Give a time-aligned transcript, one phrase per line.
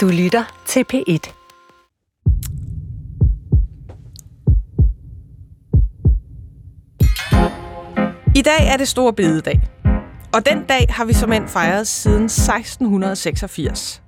[0.00, 1.32] Du lytter til P1.
[8.36, 9.60] I dag er det store bededag.
[10.34, 14.02] Og den dag har vi som end fejret siden 1686.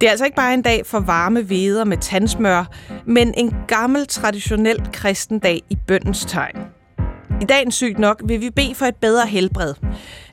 [0.00, 2.64] Det er altså ikke bare en dag for varme veder med tandsmør,
[3.06, 6.56] men en gammel traditionel kristen dag i bøndens tegn.
[7.40, 9.74] I dagens sygt nok vil vi bede for et bedre helbred.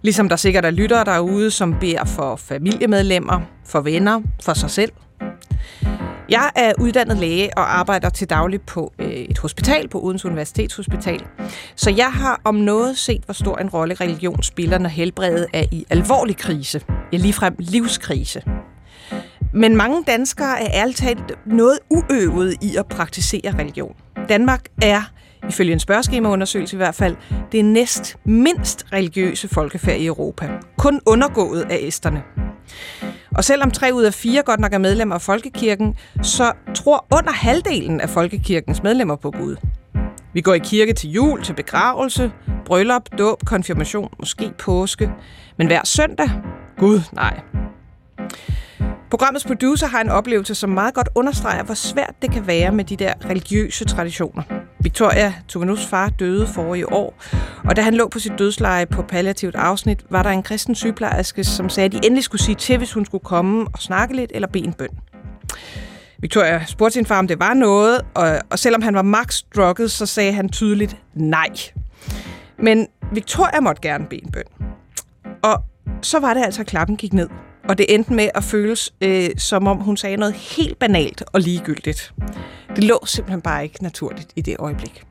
[0.01, 4.91] Ligesom der sikkert er lyttere derude, som beder for familiemedlemmer, for venner, for sig selv.
[6.29, 11.25] Jeg er uddannet læge og arbejder til daglig på øh, et hospital, på Odense Universitetshospital.
[11.75, 15.63] Så jeg har om noget set, hvor stor en rolle religion spiller, når helbredet er
[15.71, 16.81] i alvorlig krise.
[17.13, 18.43] Ja, ligefrem livskrise.
[19.53, 23.95] Men mange danskere er ærligt talt noget uøvet i at praktisere religion.
[24.29, 25.01] Danmark er,
[25.49, 27.15] ifølge en spørgeskemaundersøgelse i hvert fald,
[27.51, 30.49] det næst mindst religiøse folkefærd i Europa.
[30.77, 32.23] Kun undergået af æsterne.
[33.35, 37.31] Og selvom tre ud af fire godt nok er medlemmer af Folkekirken, så tror under
[37.31, 39.55] halvdelen af Folkekirkens medlemmer på Gud.
[40.33, 42.31] Vi går i kirke til jul, til begravelse,
[42.65, 45.11] bryllup, dåb, konfirmation, måske påske.
[45.57, 46.29] Men hver søndag?
[46.77, 47.39] Gud, nej.
[49.09, 52.85] Programmets producer har en oplevelse, som meget godt understreger, hvor svært det kan være med
[52.85, 54.43] de der religiøse traditioner.
[54.79, 57.23] Victoria Tuvanus far døde forrige år,
[57.63, 61.43] og da han lå på sit dødsleje på palliativt afsnit, var der en kristen sygeplejerske,
[61.43, 64.31] som sagde, at de endelig skulle sige til, hvis hun skulle komme og snakke lidt
[64.33, 64.89] eller bede en bøn.
[66.17, 69.91] Victoria spurgte sin far, om det var noget, og, og selvom han var max drukket,
[69.91, 71.47] så sagde han tydeligt nej.
[72.57, 74.67] Men Victoria måtte gerne bede en bøn.
[75.41, 75.63] Og
[76.01, 77.29] så var det altså, at klappen gik ned.
[77.69, 81.41] Og det endte med at føles, øh, som om hun sagde noget helt banalt og
[81.41, 82.13] ligegyldigt.
[82.75, 85.03] Det lå simpelthen bare ikke naturligt i det øjeblik.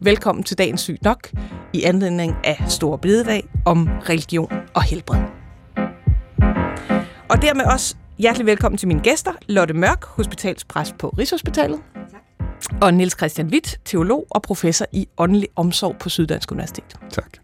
[0.00, 1.30] Velkommen til dagens syg nok,
[1.72, 5.20] i anledning af Store Bededag om religion og helbred.
[7.28, 11.80] Og dermed også hjertelig velkommen til mine gæster, Lotte Mørk, hospitalspræst på Rigshospitalet.
[11.94, 12.82] Tak.
[12.82, 16.96] Og Niels Christian Witt, teolog og professor i åndelig omsorg på Syddansk Universitet.
[17.10, 17.38] Tak.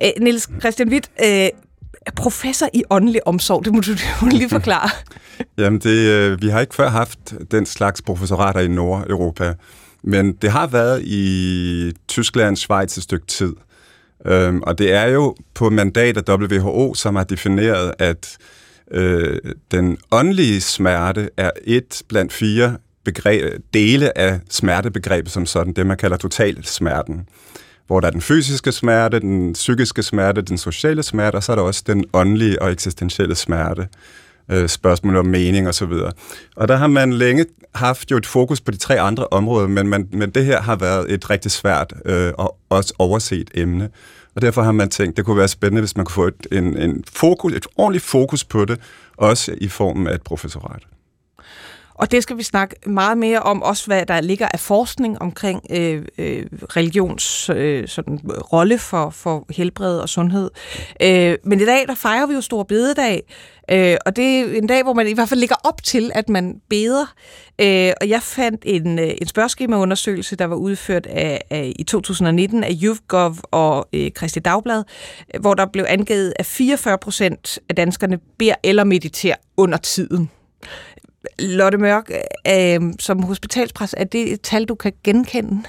[0.00, 1.48] Æ, Niels Christian Witt, øh,
[2.16, 4.90] professor i åndelig omsorg, det må du, du lige forklare.
[5.58, 9.54] Jamen, det, øh, vi har ikke før haft den slags professorater i Nordeuropa,
[10.02, 13.52] men det har været i Tyskland, Schweiz et stykke tid.
[14.26, 18.38] Øhm, og det er jo på mandat af WHO, som har defineret, at
[18.90, 19.38] øh,
[19.70, 25.96] den åndelige smerte er et blandt fire begreb, dele af smertebegrebet som sådan, det man
[25.96, 27.26] kalder total smerten
[27.86, 31.56] hvor der er den fysiske smerte, den psykiske smerte, den sociale smerte, og så er
[31.56, 33.88] der også den åndelige og eksistentielle smerte.
[34.50, 36.12] Øh, spørgsmål om mening og så videre.
[36.56, 39.88] Og der har man længe haft jo et fokus på de tre andre områder, men,
[39.88, 43.88] man, men det her har været et rigtig svært øh, og også overset emne.
[44.34, 46.78] Og derfor har man tænkt, det kunne være spændende, hvis man kunne få et, en,
[46.78, 48.80] en fokus, et ordentligt fokus på det,
[49.16, 50.82] også i formen af et professorat.
[52.02, 55.60] Og det skal vi snakke meget mere om, også hvad der ligger af forskning omkring
[55.70, 56.46] øh, øh,
[56.76, 58.20] religions øh, sådan,
[58.52, 60.50] rolle for, for helbred og sundhed.
[61.02, 63.22] Øh, men i dag, der fejrer vi jo Stor Bededag,
[63.70, 66.28] øh, og det er en dag, hvor man i hvert fald ligger op til, at
[66.28, 67.14] man beder.
[67.60, 72.64] Øh, og jeg fandt en, øh, en spørgeskemaundersøgelse, der var udført af, af, i 2019
[72.64, 74.84] af YouGov og øh, Christi Dagblad,
[75.40, 80.30] hvor der blev angivet, at 44 procent af danskerne beder eller mediterer under tiden.
[81.38, 82.10] Lotte Mørk,
[82.48, 85.62] øh, som hospitalspræst, er det et tal, du kan genkende?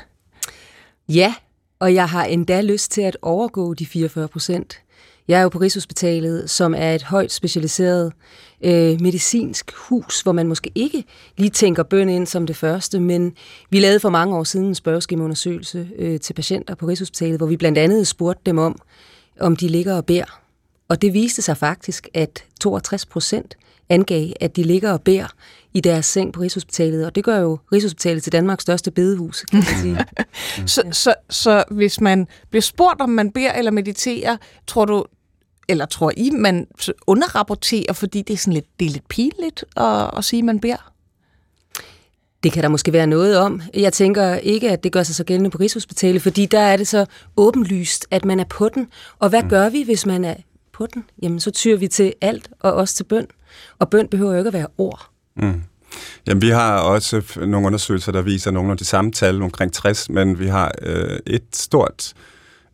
[1.10, 1.34] Ja,
[1.80, 4.82] og jeg har endda lyst til at overgå de 44 procent.
[5.28, 8.14] Jeg er jo på Rigshospitalet, som er et højt specialiseret
[8.64, 11.04] øh, medicinsk hus, hvor man måske ikke
[11.38, 13.34] lige tænker bøn ind som det første, men
[13.70, 17.58] vi lavede for mange år siden en spørgeskemaundersøgelse øh, til patienter på Rigshospitalet, hvor vi
[17.58, 18.80] blandt andet spurgte dem om,
[19.40, 20.40] om de ligger og beder.
[20.88, 23.58] Og det viste sig faktisk, at 62 procent
[23.94, 25.28] angav, at de ligger og beder
[25.74, 29.58] i deres seng på Rigshospitalet, og det gør jo Rigshospitalet til Danmarks største bedehus, kan
[29.60, 30.06] man sige.
[30.74, 34.38] så, så, så hvis man bliver spurgt, om man beder eller mediterer,
[34.68, 35.06] tror du,
[35.68, 36.68] eller tror I, man
[37.08, 40.60] underrapporterer, fordi det er sådan lidt, det er lidt pinligt at, at sige, at man
[40.60, 40.92] beder?
[42.44, 43.62] Det kan der måske være noget om.
[43.74, 46.88] Jeg tænker ikke, at det gør sig så gældende på Rigshospitalet, fordi der er det
[46.88, 47.06] så
[47.38, 48.88] åbenlyst, at man er på den.
[49.20, 49.50] Og hvad mm.
[49.50, 50.36] gør vi, hvis man er
[50.72, 51.04] på den?
[51.22, 53.28] Jamen, så tyrer vi til alt, og også til bøn.
[53.80, 55.10] Og bøn behøver jo ikke at være ord.
[55.36, 55.64] Mm.
[56.28, 60.10] Jamen, vi har også nogle undersøgelser, der viser nogle af de samme tal, omkring 60,
[60.10, 62.14] men vi har øh, et stort,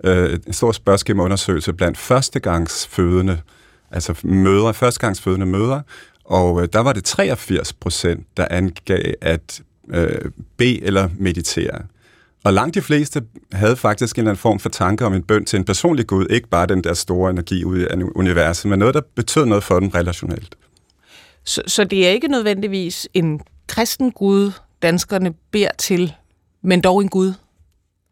[0.04, 3.42] øh, en stor spørgeskemaundersøgelse blandt førstegangsfødende,
[3.92, 5.84] altså mødre, førstegangsfødende mødre,
[6.26, 9.62] og øh, der var det 83 procent, der angav at
[9.94, 11.82] øh, bede eller meditere.
[12.44, 13.22] Og langt de fleste
[13.52, 16.28] havde faktisk en eller anden form for tanke om en bøn til en personlig Gud,
[16.30, 19.80] ikke bare den der store energi ude i universet, men noget, der betød noget for
[19.80, 20.56] dem relationelt.
[21.44, 24.52] Så, så det er ikke nødvendigvis en kristen Gud,
[24.82, 26.14] danskerne beder til,
[26.62, 27.34] men dog en Gud.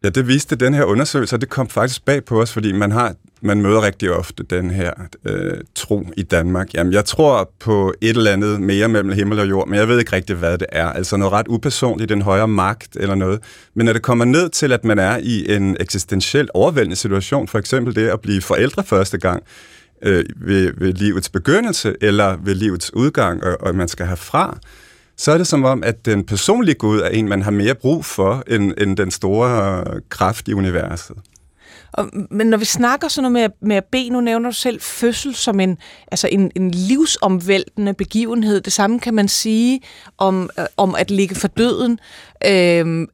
[0.04, 2.92] Ja, det viste den her undersøgelse, og det kom faktisk bag på os, fordi man
[2.92, 4.92] har man møder rigtig ofte den her
[5.24, 6.74] øh, tro i Danmark.
[6.74, 9.98] Jamen, jeg tror på et eller andet mere mellem himmel og jord, men jeg ved
[9.98, 10.86] ikke rigtig, hvad det er.
[10.86, 13.40] Altså noget ret upersonligt, en højere magt eller noget.
[13.74, 17.58] Men når det kommer ned til, at man er i en eksistentiel overvældende situation, for
[17.58, 19.42] eksempel det at blive forældre første gang,
[20.02, 24.58] øh, ved, ved livets begyndelse eller ved livets udgang, og, og man skal have fra,
[25.16, 28.04] så er det som om, at den personlige Gud er en, man har mere brug
[28.04, 31.16] for, end, end den store kraft i universet.
[31.92, 34.80] Og, men når vi snakker sådan noget med, med at bede, nu nævner du selv
[34.80, 35.78] fødsel som en,
[36.10, 38.60] altså en, en livsomvæltende begivenhed.
[38.60, 39.80] Det samme kan man sige
[40.18, 41.98] om, øh, om at ligge for døden.
[42.46, 43.08] Øhm,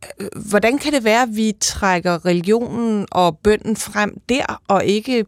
[0.51, 5.25] hvordan kan det være, at vi trækker religionen og bønden frem der, og ikke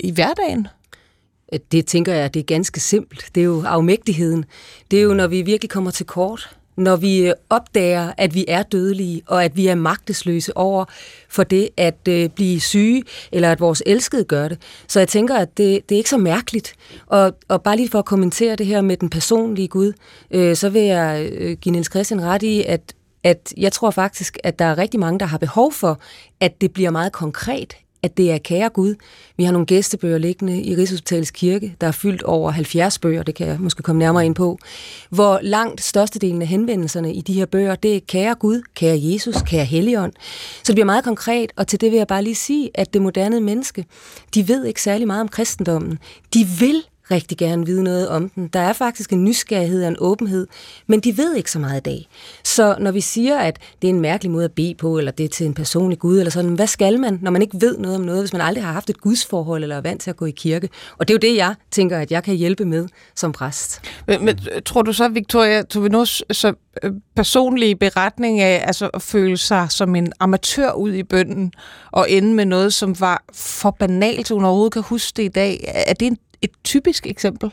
[0.00, 0.66] i hverdagen?
[1.72, 3.30] Det tænker jeg, det er ganske simpelt.
[3.34, 4.44] Det er jo afmægtigheden.
[4.90, 8.44] Det er jo, når vi virkelig kommer til kort når vi øh, opdager, at vi
[8.48, 10.84] er dødelige, og at vi er magtesløse over
[11.28, 13.02] for det at øh, blive syge,
[13.32, 14.58] eller at vores elskede gør det.
[14.88, 16.74] Så jeg tænker, at det, det er ikke så mærkeligt.
[17.06, 19.92] Og, og bare lige for at kommentere det her med den personlige Gud,
[20.30, 22.94] øh, så vil jeg øh, give Niels Christian ret i, at
[23.24, 26.00] at jeg tror faktisk, at der er rigtig mange, der har behov for,
[26.40, 28.94] at det bliver meget konkret, at det er kære Gud.
[29.36, 33.34] Vi har nogle gæstebøger liggende i Rigshospitalets kirke, der er fyldt over 70 bøger, det
[33.34, 34.58] kan jeg måske komme nærmere ind på,
[35.10, 39.36] hvor langt størstedelen af henvendelserne i de her bøger, det er kære Gud, kære Jesus,
[39.46, 40.12] kære Helligånd.
[40.62, 43.02] Så det bliver meget konkret, og til det vil jeg bare lige sige, at det
[43.02, 43.84] moderne menneske,
[44.34, 45.98] de ved ikke særlig meget om kristendommen.
[46.34, 48.48] De vil rigtig gerne vide noget om den.
[48.48, 50.46] Der er faktisk en nysgerrighed og en åbenhed,
[50.86, 52.08] men de ved ikke så meget i dag.
[52.44, 55.24] Så når vi siger, at det er en mærkelig måde at bede på, eller det
[55.24, 57.96] er til en personlig Gud, eller sådan, hvad skal man, når man ikke ved noget
[57.96, 60.24] om noget, hvis man aldrig har haft et gudsforhold, eller er vant til at gå
[60.24, 60.68] i kirke?
[60.98, 63.80] Og det er jo det, jeg tænker, at jeg kan hjælpe med som præst.
[64.06, 66.52] Men, men øh, tror du så, Victoria Tovinos, så
[66.82, 71.52] øh, personlige beretning af altså at føle sig som en amatør ud i bønden,
[71.90, 75.64] og ende med noget, som var for banalt, hun overhovedet kan huske det i dag,
[75.86, 77.50] er det en et typisk eksempel?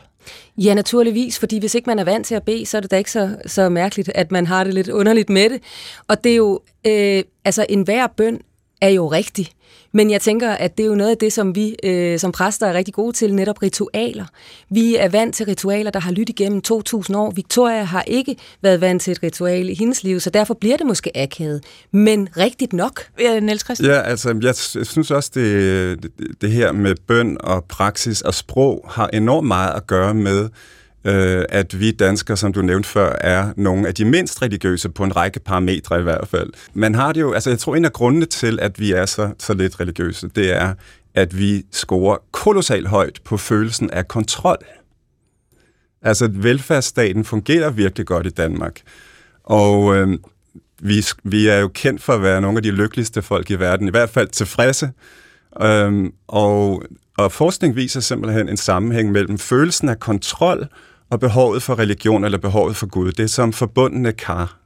[0.58, 2.96] Ja, naturligvis, fordi hvis ikke man er vant til at bede, så er det da
[2.96, 5.62] ikke så, så mærkeligt, at man har det lidt underligt med det.
[6.08, 8.40] Og det er jo, øh, altså enhver bøn
[8.80, 9.48] er jo rigtig.
[9.92, 12.66] Men jeg tænker, at det er jo noget af det, som vi øh, som præster
[12.66, 14.24] er rigtig gode til, netop ritualer.
[14.70, 17.30] Vi er vant til ritualer, der har lyttet igennem 2.000 år.
[17.30, 20.86] Victoria har ikke været vant til et ritual i hendes liv, så derfor bliver det
[20.86, 21.64] måske akavet.
[21.92, 23.00] Men rigtigt nok.
[23.20, 23.90] Ja, Niels Christian?
[23.90, 26.10] Ja, altså, jeg synes også, det,
[26.40, 30.48] det her med bøn og praksis og sprog har enormt meget at gøre med
[31.04, 35.04] øh, at vi danskere, som du nævnte før, er nogle af de mindst religiøse på
[35.04, 36.52] en række parametre i hvert fald.
[36.74, 39.30] Man har det jo, altså jeg tror, en af grundene til, at vi er så,
[39.38, 40.74] så lidt religiøse, det er,
[41.14, 44.58] at vi scorer kolossalt højt på følelsen af kontrol.
[46.02, 48.80] Altså, at velfærdsstaten fungerer virkelig godt i Danmark.
[49.44, 50.18] Og øh,
[50.82, 53.88] vi, vi er jo kendt for at være nogle af de lykkeligste folk i verden,
[53.88, 54.90] i hvert fald tilfredse.
[55.62, 56.82] Øh, og,
[57.18, 60.66] og forskning viser simpelthen en sammenhæng mellem følelsen af kontrol
[61.10, 63.12] og behovet for religion eller behovet for Gud.
[63.12, 64.56] Det er som forbundne kar.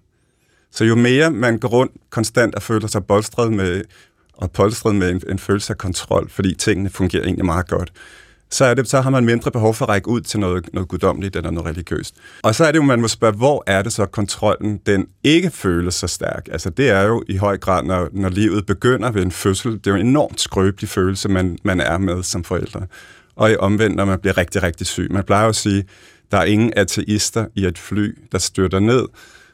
[0.70, 3.84] Så jo mere man går rundt konstant og føler sig bolstret med,
[4.32, 7.92] og polstret med en, en følelse af kontrol, fordi tingene fungerer egentlig meget godt,
[8.52, 10.88] så, er det, så har man mindre behov for at række ud til noget, noget
[10.88, 12.14] guddommeligt eller noget religiøst.
[12.42, 15.50] Og så er det jo, man må spørge, hvor er det så kontrollen, den ikke
[15.50, 16.48] føles så stærk?
[16.52, 19.86] Altså det er jo i høj grad, når, når livet begynder ved en fødsel, det
[19.86, 22.86] er jo en enormt skrøbelig følelse, man, man er med som forældre.
[23.36, 25.08] Og i omvendt, når man bliver rigtig, rigtig syg.
[25.10, 25.84] Man plejer jo at sige,
[26.30, 29.04] der er ingen ateister i et fly, der styrter ned.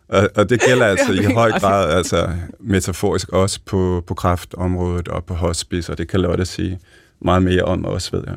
[0.09, 5.25] Og, og det gælder altså i høj grad, altså metaforisk også på, på kraftområdet og
[5.25, 6.79] på hospice, og det kan Lotte sige
[7.21, 8.37] meget mere om også, ved jeg.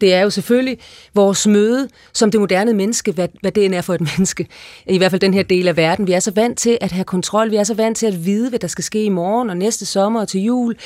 [0.00, 0.78] Det er jo selvfølgelig
[1.14, 4.46] vores møde som det moderne menneske, hvad, hvad det er for et menneske.
[4.86, 6.06] I hvert fald den her del af verden.
[6.06, 7.50] Vi er så vant til at have kontrol.
[7.50, 9.86] Vi er så vant til at vide, hvad der skal ske i morgen og næste
[9.86, 10.76] sommer og til jul.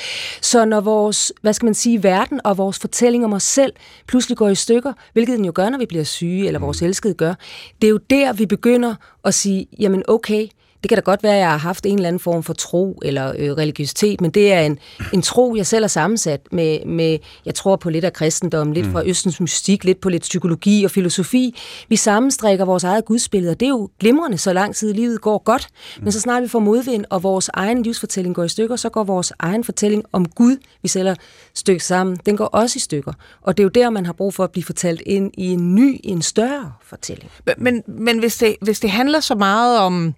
[0.41, 3.73] Så når vores, hvad skal man sige, verden og vores fortælling om os selv
[4.07, 7.13] pludselig går i stykker, hvilket den jo gør, når vi bliver syge, eller vores elskede
[7.13, 7.33] gør,
[7.81, 10.47] det er jo der, vi begynder at sige, jamen okay,
[10.85, 12.99] det kan da godt være, at jeg har haft en eller anden form for tro
[13.05, 14.79] eller øh, religiøsitet, men det er en,
[15.13, 18.85] en tro, jeg selv har sammensat med, med, jeg tror på lidt af kristendom, lidt
[18.85, 18.91] mm.
[18.91, 21.55] fra Østens mystik, lidt på lidt psykologi og filosofi.
[21.89, 25.43] Vi sammenstrikker vores eget gudsbillede, og det er jo glimrende, så lang tid livet går
[25.43, 25.67] godt.
[25.97, 26.03] Mm.
[26.03, 29.03] Men så snart vi får modvind, og vores egen livsfortælling går i stykker, så går
[29.03, 31.15] vores egen fortælling om Gud, vi sælger
[31.53, 33.13] stykke sammen, den går også i stykker.
[33.41, 35.75] Og det er jo der, man har brug for at blive fortalt ind i en
[35.75, 37.31] ny, en større fortælling.
[37.57, 40.15] Men, men hvis, det, hvis det handler så meget om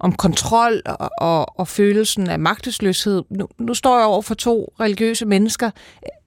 [0.00, 3.22] om kontrol og, og, og følelsen af magtesløshed.
[3.30, 5.70] Nu, nu står jeg over for to religiøse mennesker.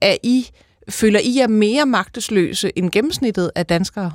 [0.00, 0.50] Er I,
[0.88, 4.12] føler I jer mere magtesløse end gennemsnittet af danskere?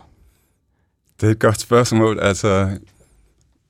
[1.22, 2.20] Det er et godt spørgsmål.
[2.20, 2.70] Altså,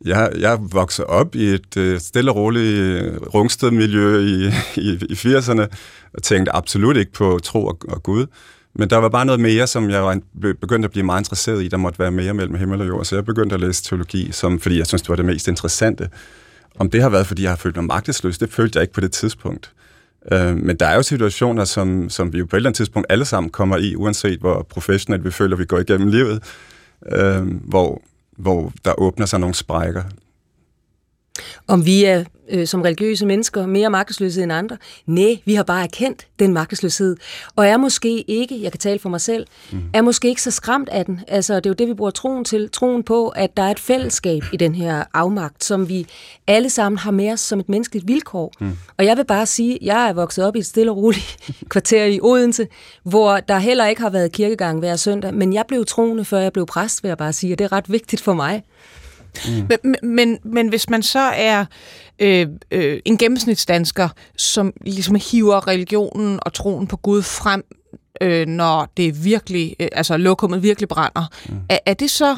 [0.06, 5.14] jeg, jeg voksede op i et øh, stille og roligt øh, rungstedmiljø i, i, i
[5.14, 5.68] 80'erne,
[6.14, 8.26] og tænkte absolut ikke på tro og, og Gud.
[8.74, 10.20] Men der var bare noget mere, som jeg var
[10.62, 11.68] begyndte at blive meget interesseret i.
[11.68, 13.06] Der måtte være mere mellem himmel og jord.
[13.06, 16.10] Så jeg begyndte at læse teologi, som, fordi jeg synes, det var det mest interessante.
[16.80, 19.02] Om det har været, fordi jeg har følt mig magtesløs, det følte jeg ikke på
[19.02, 19.72] det tidspunkt.
[20.32, 23.06] Øh, men der er jo situationer, som, som vi jo på et eller andet tidspunkt
[23.10, 26.44] alle sammen kommer i, uanset hvor professionelt vi føler, vi går igennem livet,
[27.12, 28.02] øh, hvor,
[28.38, 30.04] hvor der åbner sig nogle sprækker.
[31.68, 34.78] Om vi er øh, som religiøse mennesker mere magtesløse end andre?
[35.06, 37.18] Nej, vi har bare erkendt den magtesløshed,
[37.56, 39.82] og er måske ikke, jeg kan tale for mig selv, mm.
[39.94, 41.22] er måske ikke så skræmt af den.
[41.28, 42.70] Altså, det er jo det, vi bruger troen til.
[42.70, 46.08] Troen på, at der er et fællesskab i den her afmagt, som vi
[46.48, 48.54] alle sammen har med os som et menneskeligt vilkår.
[48.60, 48.78] Mm.
[48.98, 51.38] Og jeg vil bare sige, at jeg er vokset op i et stille og roligt
[51.70, 52.68] kvarter i Odense,
[53.04, 56.54] hvor der heller ikke har været kirkegang hver søndag, men jeg blev troende, før jeg
[56.54, 58.64] blev præst, vil jeg bare sige, og det er ret vigtigt for mig.
[59.48, 59.68] Mm.
[59.84, 61.66] Men, men, men hvis man så er
[62.20, 67.64] øh, øh, en gennemsnitsdansker, som ligesom hiver religionen og troen på Gud frem,
[68.22, 71.56] øh, når det virkelig, øh, altså lokummet virkelig brænder, mm.
[71.70, 72.38] er, er det så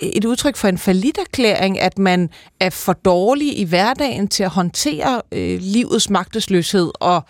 [0.00, 2.30] et udtryk for en erklæring, at man
[2.60, 7.22] er for dårlig i hverdagen til at håndtere øh, livets magtesløshed og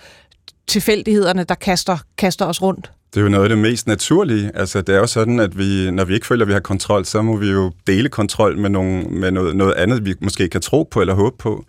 [0.67, 2.91] tilfældighederne, der kaster, kaster os rundt?
[3.15, 4.51] Det er jo noget af det mest naturlige.
[4.55, 7.05] Altså, det er jo sådan, at vi, når vi ikke føler, at vi har kontrol,
[7.05, 10.61] så må vi jo dele kontrol med, nogle, med noget, noget andet, vi måske kan
[10.61, 11.65] tro på eller håbe på.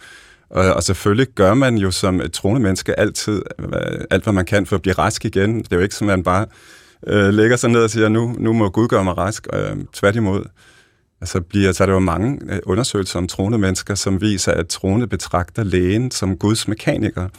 [0.50, 4.46] Og, og selvfølgelig gør man jo som et troende menneske altid øh, alt, hvad man
[4.46, 5.58] kan for at blive rask igen.
[5.58, 6.46] Det er jo ikke som, at man bare
[7.08, 9.48] øh, lægger sig ned og siger, nu, nu må Gud gøre mig rask.
[9.54, 10.44] Øh, tværtimod.
[11.22, 14.68] Altså, bliver, så er der jo mange øh, undersøgelser om troende mennesker, som viser, at
[14.68, 17.30] troende betragter lægen som Guds mekaniker.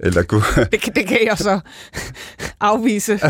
[0.00, 0.40] Eller Gud.
[0.72, 1.60] Det, det kan jeg så
[2.60, 3.12] afvise.
[3.18, 3.20] det,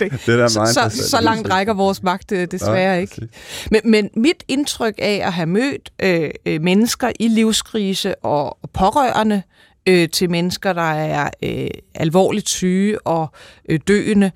[0.00, 3.28] det er meget så, så langt rækker vores magt øh, desværre ja, ikke.
[3.70, 9.42] Men, men mit indtryk af at have mødt øh, øh, mennesker i livskrise og, pårørende
[9.88, 13.32] øh, til mennesker, der er øh, alvorligt syge og
[13.68, 14.30] øh, døende,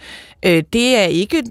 [0.46, 1.42] øh, det er ikke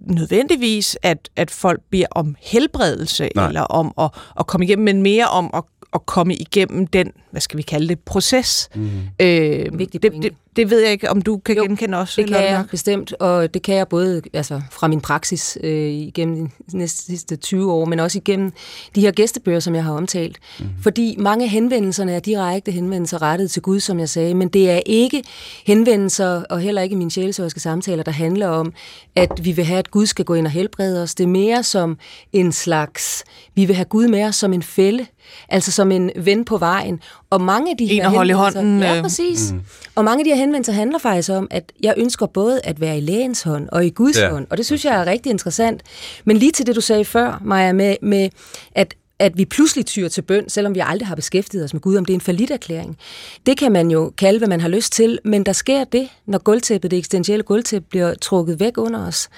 [0.00, 3.46] nødvendigvis, at, at folk beder om helbredelse Nej.
[3.46, 5.62] eller om at, at komme igennem, men mere om at
[5.94, 8.68] at komme igennem den, hvad skal vi kalde det, proces.
[8.74, 8.90] Mm.
[9.20, 12.20] Øh, det, det, det ved jeg ikke, om du kan jo, genkende også.
[12.20, 12.70] det kan jeg nok.
[12.70, 17.36] bestemt, og det kan jeg både altså, fra min praksis øh, igennem de næste sidste
[17.36, 18.52] 20 år, men også igennem
[18.94, 20.38] de her gæstebøger, som jeg har omtalt.
[20.60, 20.66] Mm.
[20.82, 24.80] Fordi mange henvendelserne er direkte henvendelser rettet til Gud, som jeg sagde, men det er
[24.86, 25.22] ikke
[25.66, 28.72] henvendelser, og heller ikke mine sjælesørske samtaler, der handler om,
[29.16, 31.14] at vi vil have, at Gud skal gå ind og helbrede os.
[31.14, 31.98] Det er mere som
[32.32, 35.06] en slags, vi vil have Gud med os som en fælde,
[35.48, 37.00] altså som en ven på vejen.
[37.34, 38.80] Og mange af de en her holde i hånden.
[38.80, 39.02] Ja, øh.
[39.02, 39.52] præcis.
[39.52, 39.60] Mm.
[39.94, 42.98] Og mange af de her henvendelser handler faktisk om, at jeg ønsker både at være
[42.98, 44.30] i lægens hånd og i Guds ja.
[44.30, 44.46] hånd.
[44.50, 45.82] Og det synes jeg er rigtig interessant.
[46.24, 48.30] Men lige til det, du sagde før, Maja, med, med
[48.74, 51.96] at at vi pludselig tyr til bøn, selvom vi aldrig har beskæftiget os med Gud,
[51.96, 52.98] om det er en forlitterklæring.
[53.46, 56.38] Det kan man jo kalde, hvad man har lyst til, men der sker det, når
[56.38, 59.28] gulvtæppet, det eksistentielle gulvtæppe, bliver trukket væk under os,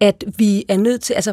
[0.00, 1.32] at vi er nødt til, altså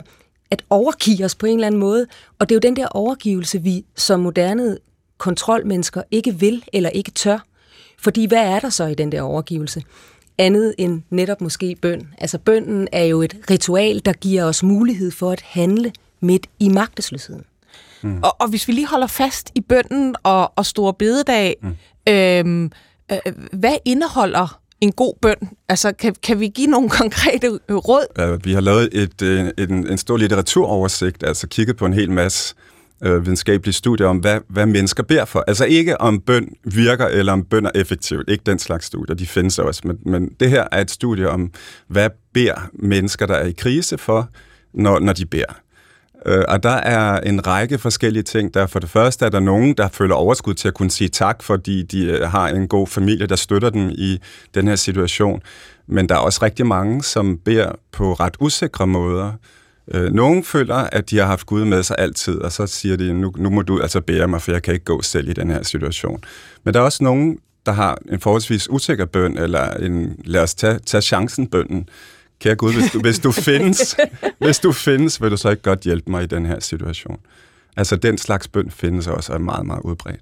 [0.51, 2.07] at overgive os på en eller anden måde.
[2.39, 4.77] Og det er jo den der overgivelse, vi som moderne
[5.21, 7.45] kontrolmennesker ikke vil eller ikke tør.
[7.99, 9.83] Fordi hvad er der så i den der overgivelse?
[10.37, 12.07] Andet end netop måske bøn.
[12.17, 16.69] Altså bønnen er jo et ritual, der giver os mulighed for at handle midt i
[16.69, 17.43] magtesløsheden.
[18.03, 18.23] Mm.
[18.23, 21.75] Og, og hvis vi lige holder fast i bønnen og, og store bededag, mm.
[22.09, 22.71] øhm,
[23.11, 25.49] øh, hvad indeholder en god bøn?
[25.69, 28.05] Altså, kan, kan vi give nogle konkrete råd?
[28.17, 32.11] Ja, vi har lavet et, en, en, en stor litteraturoversigt, altså kigget på en hel
[32.11, 32.71] masse øh,
[33.03, 35.43] øh, videnskabelige studier om, hvad, hvad mennesker beder for.
[35.47, 38.29] Altså ikke om bøn virker, eller om bøn er effektivt.
[38.29, 39.81] Ikke den slags studier, de findes også.
[39.85, 41.51] Men, men det her er et studie om,
[41.87, 44.29] hvad beder mennesker, der er i krise for,
[44.73, 45.61] når, når de beder.
[46.25, 48.53] Øh, og der er en række forskellige ting.
[48.53, 51.43] Der for det første er der nogen, der føler overskud til at kunne sige tak,
[51.43, 54.19] fordi de øh, har en god familie, der støtter dem i
[54.53, 55.41] den her situation.
[55.87, 59.31] Men der er også rigtig mange, som beder på ret usikre måder.
[59.93, 63.13] Øh, nogen føler, at de har haft Gud med sig altid, og så siger de,
[63.13, 65.49] nu, nu må du altså bære mig, for jeg kan ikke gå selv i den
[65.49, 66.23] her situation.
[66.63, 70.55] Men der er også nogen, der har en forholdsvis usikker bøn, eller en lad os
[70.55, 71.89] tage, tage chancen bønnen.
[72.39, 73.97] Kære Gud, hvis du, hvis du findes,
[74.45, 77.19] hvis du findes, vil du så ikke godt hjælpe mig i den her situation?
[77.77, 80.21] Altså, den slags bøn findes også og er meget, meget udbredt.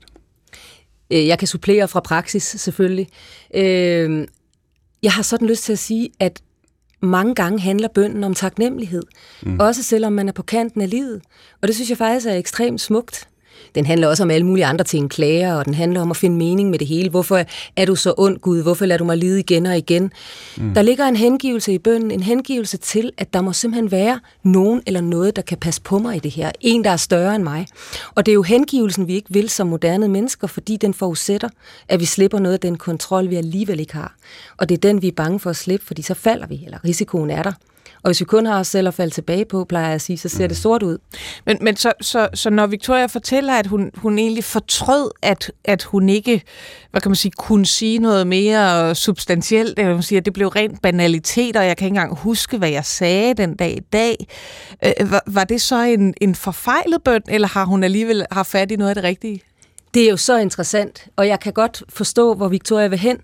[1.11, 3.07] Øh, jeg kan supplere fra praksis, selvfølgelig.
[3.55, 4.27] Øh,
[5.03, 6.41] jeg har sådan lyst til at sige, at
[7.01, 9.03] mange gange handler bønden om taknemmelighed.
[9.41, 9.59] Mm.
[9.59, 11.21] Også selvom man er på kanten af livet.
[11.61, 13.27] Og det synes jeg faktisk er ekstremt smukt.
[13.75, 16.37] Den handler også om alle mulige andre ting, klager, og den handler om at finde
[16.37, 17.09] mening med det hele.
[17.09, 17.43] Hvorfor
[17.75, 18.61] er du så ond, Gud?
[18.61, 20.11] Hvorfor lader du mig lide igen og igen?
[20.57, 20.73] Mm.
[20.73, 24.81] Der ligger en hengivelse i bønden, en hengivelse til, at der må simpelthen være nogen
[24.87, 26.51] eller noget, der kan passe på mig i det her.
[26.61, 27.67] En, der er større end mig.
[28.15, 31.49] Og det er jo hengivelsen, vi ikke vil som moderne mennesker, fordi den forudsætter,
[31.87, 34.15] at vi slipper noget af den kontrol, vi alligevel ikke har.
[34.57, 36.83] Og det er den, vi er bange for at slippe, fordi så falder vi, eller
[36.85, 37.53] risikoen er der.
[38.03, 40.17] Og hvis vi kun har os selv at falde tilbage på, plejer jeg at sige,
[40.17, 40.49] så ser mm.
[40.49, 40.97] det sort ud.
[41.45, 45.83] Men, men så, så, så når Victoria fortæller, at hun, hun egentlig fortrød, at, at
[45.83, 46.41] hun ikke,
[46.91, 50.47] hvad kan man sige, kunne sige noget mere substantielt, eller hun siger, at det blev
[50.47, 54.27] rent banalitet, og jeg kan ikke engang huske, hvad jeg sagde den dag i dag.
[54.85, 58.71] Øh, var, var det så en, en forfejlet bøn, eller har hun alligevel haft fat
[58.71, 59.41] i noget af det rigtige?
[59.93, 63.17] Det er jo så interessant, og jeg kan godt forstå, hvor Victoria vil hen.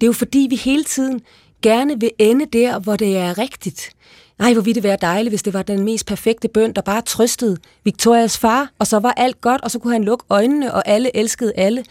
[0.00, 1.20] Det er jo fordi, vi hele tiden
[1.62, 3.90] gerne vil ende der, hvor det er rigtigt.
[4.38, 7.02] Nej, hvor ville det være dejligt, hvis det var den mest perfekte bøn, der bare
[7.02, 10.88] trøstede Victorias far, og så var alt godt, og så kunne han lukke øjnene, og
[10.88, 11.84] alle elskede alle.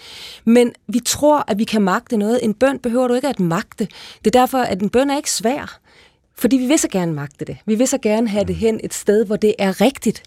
[0.45, 2.39] Men vi tror, at vi kan magte noget.
[2.43, 3.87] En bøn behøver du ikke at magte.
[4.25, 5.79] Det er derfor, at en bøn er ikke svær.
[6.35, 7.57] Fordi vi vil så gerne magte det.
[7.65, 10.23] Vi vil så gerne have det hen et sted, hvor det er rigtigt.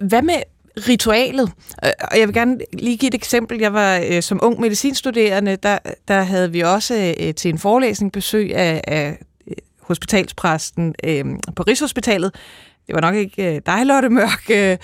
[0.00, 0.42] Hvad med
[0.76, 1.52] ritualet.
[1.82, 3.58] Og jeg vil gerne lige give et eksempel.
[3.58, 8.12] Jeg var øh, som ung medicinstuderende, der, der havde vi også øh, til en forelæsning
[8.12, 11.24] besøg af, af øh, hospitalspræsten øh,
[11.56, 12.34] på Rigshospitalet.
[12.86, 14.76] Det var nok ikke øh, dig, Lotte Mørk, øh,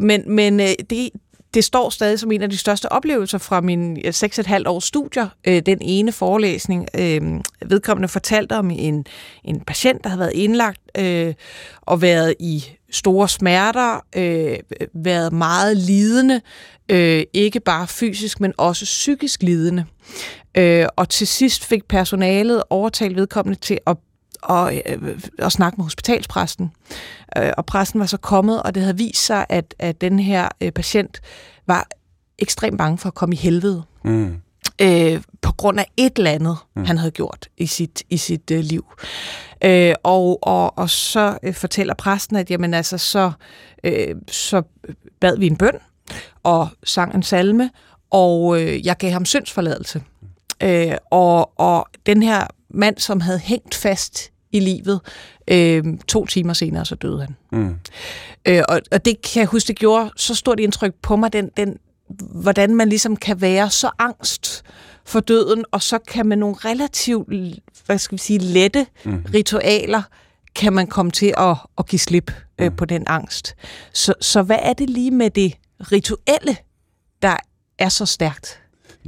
[0.00, 1.10] men, men øh, det,
[1.54, 5.28] det står stadig som en af de største oplevelser fra min 6,5 års studier.
[5.44, 7.22] Øh, den ene forelæsning, øh,
[7.66, 9.06] vedkommende fortalte om en,
[9.44, 11.34] en patient, der havde været indlagt øh,
[11.80, 12.64] og været i
[12.94, 14.56] store smerter, øh,
[14.94, 16.40] været meget lidende,
[16.88, 19.84] øh, ikke bare fysisk, men også psykisk lidende.
[20.54, 24.02] Øh, og til sidst fik personalet overtalt vedkommende til at øh,
[24.44, 26.72] og, øh, og snakke med hospitalspræsten.
[27.38, 30.48] Øh, og præsten var så kommet, og det havde vist sig, at, at den her
[30.60, 31.20] øh, patient
[31.66, 31.88] var
[32.38, 33.82] ekstremt bange for at komme i helvede.
[34.04, 34.36] Mm.
[34.82, 36.84] Øh, på grund af et eller andet, mm.
[36.84, 38.84] han havde gjort i sit, i sit øh, liv.
[39.64, 43.32] Øh, og, og, og så øh, fortæller præsten, at jamen, altså, så,
[43.84, 44.62] øh, så
[45.20, 45.78] bad vi en bøn
[46.42, 47.70] og sang en salme,
[48.10, 50.02] og øh, jeg gav ham syndsforladelse.
[50.62, 55.00] Øh, og, og den her mand, som havde hængt fast i livet,
[55.48, 57.36] øh, to timer senere, så døde han.
[57.52, 57.74] Mm.
[58.48, 61.50] Øh, og, og det kan jeg huske, det gjorde så stort indtryk på mig, den,
[61.56, 61.78] den,
[62.42, 64.62] hvordan man ligesom kan være så angst
[65.04, 67.28] for døden, og så kan man nogle relativt,
[67.86, 69.24] hvad skal vi sige, lette mm.
[69.34, 70.02] ritualer,
[70.54, 72.76] kan man komme til at, at give slip øh, mm.
[72.76, 73.54] på den angst.
[73.92, 76.56] Så, så hvad er det lige med det rituelle,
[77.22, 77.36] der
[77.78, 78.60] er så stærkt?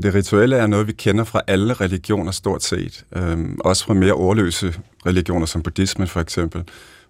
[0.02, 3.04] Det rituelle er noget, vi kender fra alle religioner stort set.
[3.16, 4.74] Øhm, også fra mere ordløse
[5.06, 6.64] religioner, som buddhismen for eksempel.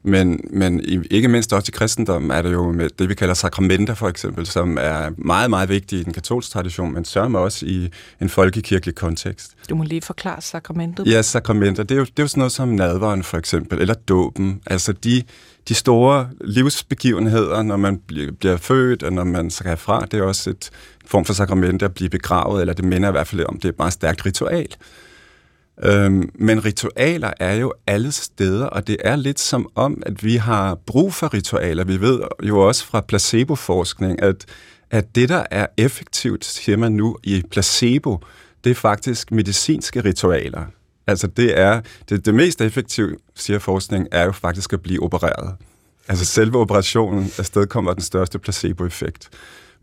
[0.07, 3.95] Men, men ikke mindst også i kristendommen er det jo med det, vi kalder sakramenter
[3.95, 7.91] for eksempel, som er meget, meget vigtige i den katolske tradition, men sørger også i
[8.21, 9.53] en folkekirkelig kontekst.
[9.71, 11.07] Du må lige forklare sakramentet.
[11.07, 11.83] Ja, sakramenter.
[11.83, 14.61] Det er jo, det er jo sådan noget som nadveren for eksempel, eller dåben.
[14.67, 15.23] Altså de,
[15.69, 20.51] de store livsbegivenheder, når man bliver, født, og når man skal herfra, det er også
[20.51, 20.71] et
[21.07, 23.69] form for sakrament at blive begravet, eller det minder i hvert fald om, det er
[23.69, 24.69] et meget stærkt ritual.
[25.85, 30.37] Øhm, men ritualer er jo alle steder, og det er lidt som om, at vi
[30.37, 31.85] har brug for ritualer.
[31.85, 34.45] Vi ved jo også fra placeboforskning, at,
[34.91, 38.19] at det, der er effektivt, siger man nu, i placebo,
[38.65, 40.65] det er faktisk medicinske ritualer.
[41.07, 45.55] Altså det er, det, det mest effektive, siger forskning, er jo faktisk at blive opereret.
[46.09, 49.29] Altså selve operationen afstedkommer den største placeboeffekt.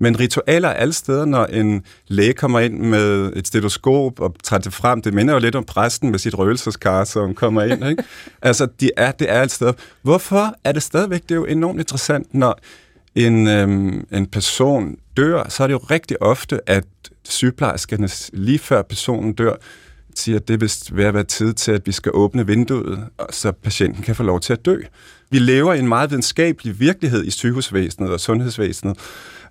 [0.04, 4.60] Men ritualer er alle steder, når en læge kommer ind med et stetoskop og tager
[4.60, 5.02] det frem.
[5.02, 7.88] Det minder jo lidt om præsten med sit røgelseskar, som kommer ind.
[7.88, 8.04] Ikke?
[8.42, 9.74] altså, de er, det er alle steder.
[10.02, 11.22] Hvorfor er det stadigvæk?
[11.22, 12.60] Det er jo enormt interessant, når
[13.16, 16.86] en, øhm, en person dør, så er det jo rigtig ofte, at
[17.24, 19.56] sygeplejerskerne lige før personen dør,
[20.16, 24.04] siger, at det vil være, være tid til, at vi skal åbne vinduet, så patienten
[24.04, 24.78] kan få lov til at dø.
[25.30, 28.98] Vi lever i en meget videnskabelig virkelighed i sygehusvæsenet og sundhedsvæsenet,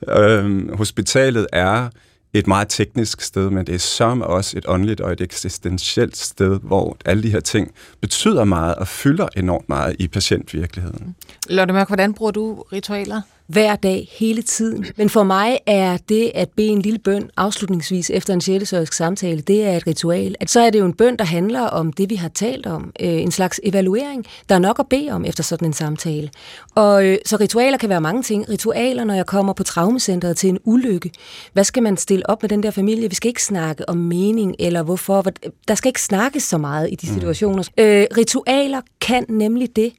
[0.09, 1.89] Øhm, hospitalet er
[2.35, 6.59] et meget teknisk sted, men det er som også et åndeligt og et eksistentielt sted,
[6.63, 11.15] hvor alle de her ting betyder meget og fylder enormt meget i patientvirkeligheden.
[11.53, 13.21] Lotte Mørk, hvordan bruger du ritualer?
[13.47, 14.87] hver dag, hele tiden.
[14.97, 19.41] Men for mig er det at bede en lille bøn afslutningsvis efter en sjældesørisk samtale,
[19.41, 20.35] det er et ritual.
[20.41, 22.93] At så er det jo en bøn, der handler om det, vi har talt om.
[23.01, 24.27] Øh, en slags evaluering.
[24.49, 26.31] Der er nok at bede om efter sådan en samtale.
[26.75, 28.49] Og øh, så ritualer kan være mange ting.
[28.49, 31.11] Ritualer, når jeg kommer på traumacentret til en ulykke.
[31.53, 33.09] Hvad skal man stille op med den der familie?
[33.09, 35.25] Vi skal ikke snakke om mening eller hvorfor.
[35.69, 37.15] Der skal ikke snakkes så meget i de mm.
[37.15, 37.63] situationer.
[37.79, 37.83] Mm.
[37.85, 39.93] Øh, ritualer kan nemlig det,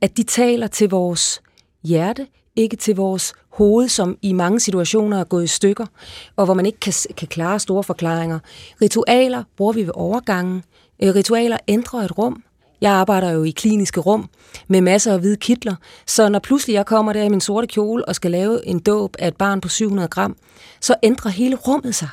[0.00, 1.42] at de taler til vores
[1.84, 5.86] hjerte ikke til vores hoved, som i mange situationer er gået i stykker,
[6.36, 8.38] og hvor man ikke kan, kan klare store forklaringer.
[8.82, 10.64] Ritualer bruger vi ved overgangen.
[11.02, 12.42] Øh, ritualer ændrer et rum.
[12.80, 14.28] Jeg arbejder jo i kliniske rum
[14.68, 15.74] med masser af hvide kitler,
[16.06, 19.16] så når pludselig jeg kommer der i min sorte kjole og skal lave en dåb
[19.18, 20.36] af et barn på 700 gram,
[20.80, 22.08] så ændrer hele rummet sig.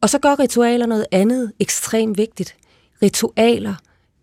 [0.00, 2.56] Og så gør ritualer noget andet ekstremt vigtigt.
[3.02, 3.74] Ritualer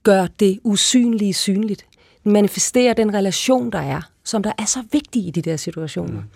[0.04, 1.86] gør det usynlige synligt.
[2.24, 6.22] Manifesterer den relation, der er, som der er så vigtig i de der situationer.
[6.22, 6.28] Mm.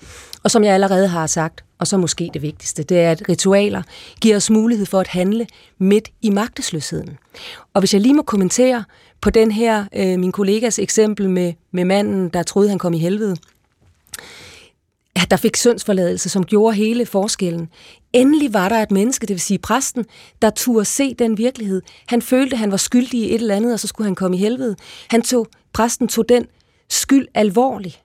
[0.44, 3.84] Og som jeg allerede har sagt, og så måske det vigtigste, det er, at ritualer
[4.22, 5.48] giver os mulighed for at handle
[5.78, 7.18] midt i magtesløsheden.
[7.74, 8.84] Og hvis jeg lige må kommentere
[9.22, 12.98] på den her, øh, min kollegas eksempel med, med manden, der troede, han kom i
[12.98, 13.36] helvede,
[15.24, 17.70] at der fik syndsforladelse, som gjorde hele forskellen.
[18.14, 20.06] Endelig var der et menneske, det vil sige præsten,
[20.42, 21.82] der turde se den virkelighed.
[22.08, 24.38] Han følte, at han var skyldig i et eller andet, og så skulle han komme
[24.38, 24.76] i helvede.
[25.10, 26.46] Han tog, præsten tog den
[26.90, 28.02] skyld alvorlig.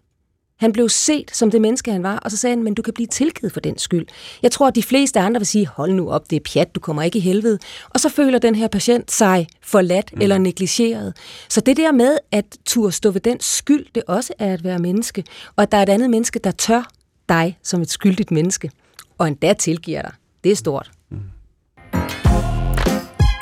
[0.63, 2.95] Han blev set som det menneske, han var, og så sagde han, men du kan
[2.95, 4.07] blive tilgivet for den skyld.
[4.43, 6.81] Jeg tror, at de fleste andre vil sige, hold nu op, det er pjat, du
[6.81, 7.59] kommer ikke i helvede.
[7.91, 10.21] Og så føler den her patient sig forladt mm.
[10.21, 11.17] eller negligeret.
[11.49, 14.79] Så det der med at turde stå ved den skyld, det også er at være
[14.79, 15.25] menneske,
[15.57, 16.91] og at der er et andet menneske, der tør
[17.29, 18.71] dig som et skyldigt menneske,
[19.19, 20.13] og endda tilgiver dig,
[20.45, 20.91] det er stort.
[21.11, 21.21] Mm.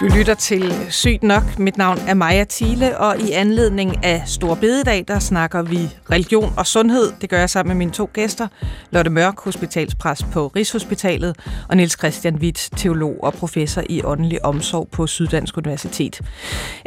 [0.01, 1.59] Du lytter til Sygt Nok.
[1.59, 5.79] Mit navn er Maja Thiele, og i anledning af Stor Bededag, der snakker vi
[6.11, 7.13] religion og sundhed.
[7.21, 8.49] Det gør jeg sammen med mine to gæster.
[8.91, 11.37] Lotte Mørk, hospitalspræst på Rigshospitalet,
[11.69, 16.21] og Niels Christian Witt, teolog og professor i åndelig omsorg på Syddansk Universitet.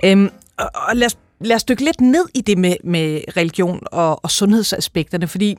[0.04, 4.24] Øhm, og lad os, lad os dykke lidt ned i det med, med religion og,
[4.24, 5.58] og sundhedsaspekterne, fordi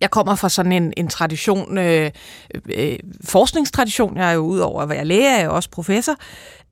[0.00, 2.10] jeg kommer fra sådan en, en tradition, øh,
[2.54, 4.16] øh, øh, forskningstradition.
[4.16, 6.16] Jeg er jo udover at være læge, jeg er også professor.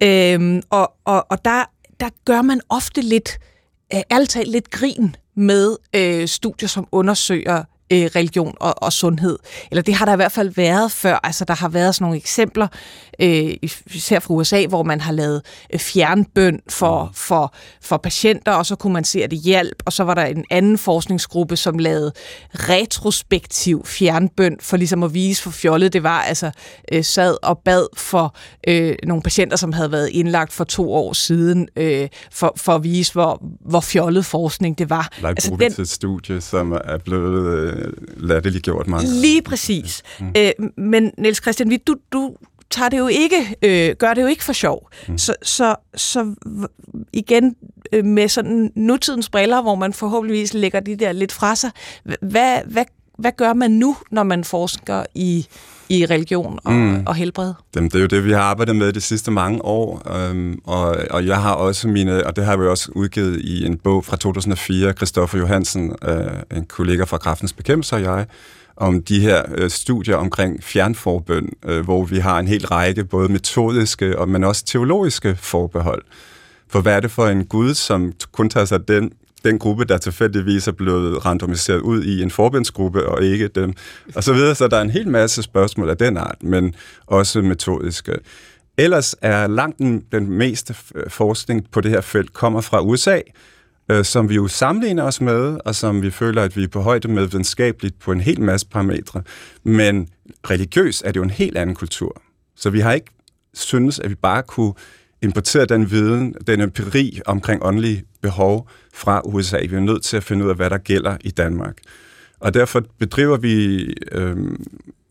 [0.02, 1.64] Øh, og og, og der,
[2.00, 3.38] der gør man ofte lidt,
[3.94, 9.38] øh, altid lidt grin med øh, studier, som undersøger øh, religion og, og sundhed.
[9.70, 11.20] Eller det har der i hvert fald været før.
[11.22, 12.66] Altså, der har været sådan nogle eksempler,
[13.20, 13.54] øh,
[13.86, 15.42] især fra USA, hvor man har lavet
[15.72, 17.14] øh, fjernbøn for, mm.
[17.14, 19.82] for, for patienter, og så kunne man se, at det hjælp.
[19.86, 22.12] Og så var der en anden forskningsgruppe, som lavede
[22.54, 26.22] retrospektiv fjernbøn, for ligesom at vise, for fjollet det var.
[26.22, 26.50] Altså,
[26.92, 28.36] øh, sad og bad for
[28.68, 32.84] øh, nogle patienter, som havde været indlagt for to år siden, øh, for, for at
[32.84, 35.12] vise, hvor, hvor fjollet forskning det var.
[35.20, 40.02] Der er altså, den, studie, som er blevet øh, latterliggjort mange Lige præcis.
[40.20, 40.32] Mm.
[40.36, 42.36] Øh, men Niels Christian, du, du
[42.70, 44.90] tager det jo ikke, øh, gør det jo ikke for sjov.
[45.08, 45.18] Mm.
[45.18, 46.34] Så, så, så
[47.12, 47.56] igen
[47.92, 51.70] øh, med sådan nutidens briller, hvor man forhåbentligvis lægger de der lidt fra sig.
[52.20, 52.84] Hvad, hvad,
[53.18, 55.46] hvad gør man nu, når man forsker i,
[55.88, 57.02] i religion og, mm.
[57.06, 57.52] og helbred?
[57.76, 60.96] Jamen, det er jo det, vi har arbejdet med de sidste mange år, øhm, og,
[61.10, 64.16] og jeg har også mine, og det har vi også udgivet i en bog fra
[64.16, 68.26] 2004, Christoffer Johansen, øh, en kollega fra Kraftens Bekæmpelse og jeg,
[68.76, 73.32] om de her øh, studier omkring fjernforbøn, øh, hvor vi har en hel række både
[73.32, 76.02] metodiske og men også teologiske forbehold.
[76.68, 79.12] For hvad er det for en Gud, som kun tager sig den,
[79.44, 83.72] den gruppe, der tilfældigvis er blevet randomiseret ud i en forbindsgruppe, og ikke dem,
[84.14, 84.54] og så videre.
[84.54, 86.74] Så der er en hel masse spørgsmål af den art, men
[87.06, 88.12] også metodiske.
[88.78, 93.20] Ellers er langt den, den meste øh, forskning på det her felt kommer fra USA,
[93.90, 96.80] øh, som vi jo sammenligner os med, og som vi føler, at vi er på
[96.80, 99.22] højde med videnskabeligt på en hel masse parametre.
[99.64, 100.08] Men
[100.50, 102.22] religiøs er det jo en helt anden kultur.
[102.56, 103.10] Så vi har ikke
[103.54, 104.72] synes, at vi bare kunne
[105.24, 109.58] importere den viden, den empiri omkring åndelige behov fra USA.
[109.58, 111.76] Vi er nødt til at finde ud af, hvad der gælder i Danmark.
[112.40, 114.36] Og derfor bedriver vi øh,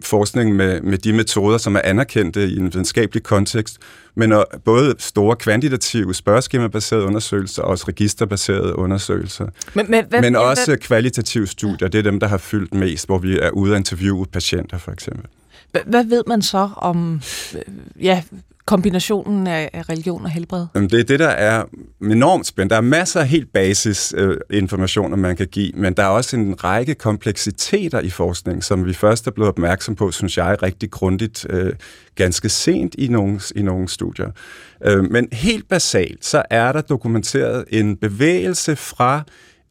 [0.01, 3.77] forskning med, med de metoder, som er anerkendte i en videnskabelig kontekst,
[4.15, 4.33] men
[4.65, 9.47] både store kvantitative spørgeskemabaserede undersøgelser og også registerbaserede undersøgelser.
[9.73, 13.05] Men, men, hvad, men også hvad, kvalitative studier, det er dem, der har fyldt mest,
[13.05, 15.25] hvor vi er ude at interviewe patienter for eksempel.
[15.85, 17.21] Hvad ved man så om
[18.01, 18.23] ja,
[18.65, 20.65] kombinationen af religion og helbred?
[20.73, 21.63] Det er det, der er
[22.01, 22.69] enormt spændende.
[22.69, 26.35] Der er masser af helt basis øh, informationer, man kan give, men der er også
[26.35, 30.91] en række kompleksiteter i forskning, som vi først er blevet opmærksom på, synes jeg, rigtig
[30.91, 31.73] grundigt, øh,
[32.15, 34.31] ganske sent i nogle, i nogle studier.
[34.85, 39.23] Øh, men helt basalt, så er der dokumenteret en bevægelse fra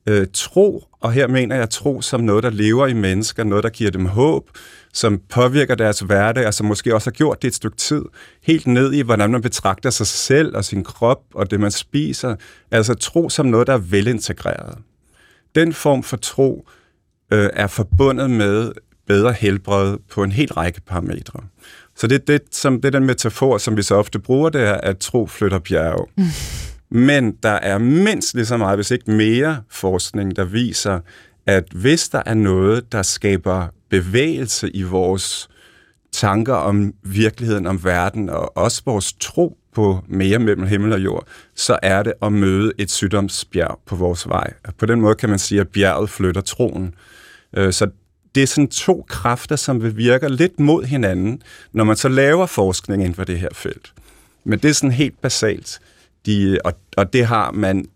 [0.06, 3.70] øh, tro, og her mener jeg tro som noget, der lever i mennesker, noget, der
[3.70, 4.48] giver dem håb,
[4.92, 8.02] som påvirker deres hverdag, og som måske også har gjort det et stykke tid,
[8.42, 12.36] helt ned i, hvordan man betragter sig selv og sin krop og det, man spiser.
[12.70, 14.78] Altså tro som noget, der er velintegreret.
[15.54, 16.68] Den form for tro
[17.32, 18.72] øh, er forbundet med
[19.06, 21.40] bedre helbred på en hel række parametre.
[21.96, 24.60] Så det er, det, som, det er den metafor, som vi så ofte bruger, det
[24.60, 26.06] er, at tro flytter bjerge.
[27.08, 31.00] Men der er mindst lige så meget, hvis ikke mere forskning, der viser,
[31.46, 35.48] at hvis der er noget, der skaber bevægelse i vores
[36.12, 41.26] tanker om virkeligheden, om verden, og også vores tro på mere mellem himmel og jord,
[41.54, 44.52] så er det at møde et sygdomsbjerg på vores vej.
[44.78, 46.94] På den måde kan man sige, at bjerget flytter troen.
[47.56, 47.90] Øh, så
[48.34, 52.46] det er sådan to kræfter, som vil virke lidt mod hinanden, når man så laver
[52.46, 53.92] forskning inden for det her felt.
[54.44, 55.80] Men det er sådan helt basalt.
[56.26, 57.86] De, og, og det har man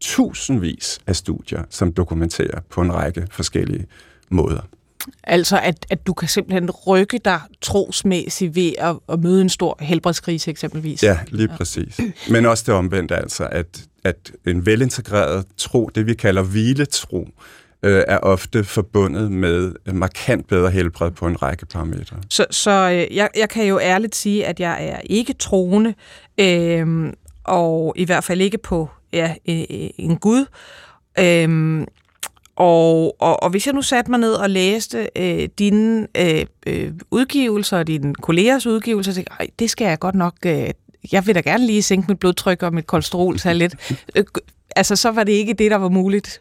[0.00, 3.86] tusindvis af studier, som dokumenterer på en række forskellige
[4.34, 4.60] måder.
[5.24, 9.76] Altså, at, at du kan simpelthen rykke dig trosmæssigt ved at, at møde en stor
[9.80, 11.02] helbredskrise eksempelvis.
[11.02, 12.00] Ja, lige præcis.
[12.30, 13.66] Men også det omvendte, altså, at,
[14.04, 17.28] at en velintegreret tro, det vi kalder hviletro,
[17.82, 22.16] øh, er ofte forbundet med markant bedre helbred på en række parametre.
[22.30, 25.94] Så, så øh, jeg, jeg kan jo ærligt sige, at jeg er ikke troende,
[26.40, 27.12] øh,
[27.44, 30.46] og i hvert fald ikke på ja, en Gud.
[31.18, 31.86] Øh,
[32.56, 36.92] og, og, og hvis jeg nu satte mig ned og læste øh, dine øh, øh,
[37.10, 40.34] udgivelser og dine kollegers udgivelser, så tænkte jeg, det skal jeg godt nok...
[40.46, 40.70] Øh,
[41.12, 43.74] jeg vil da gerne lige sænke mit blodtryk og mit kolesterol så lidt.
[44.16, 44.24] Øh,
[44.76, 46.40] altså, så var det ikke det, der var muligt.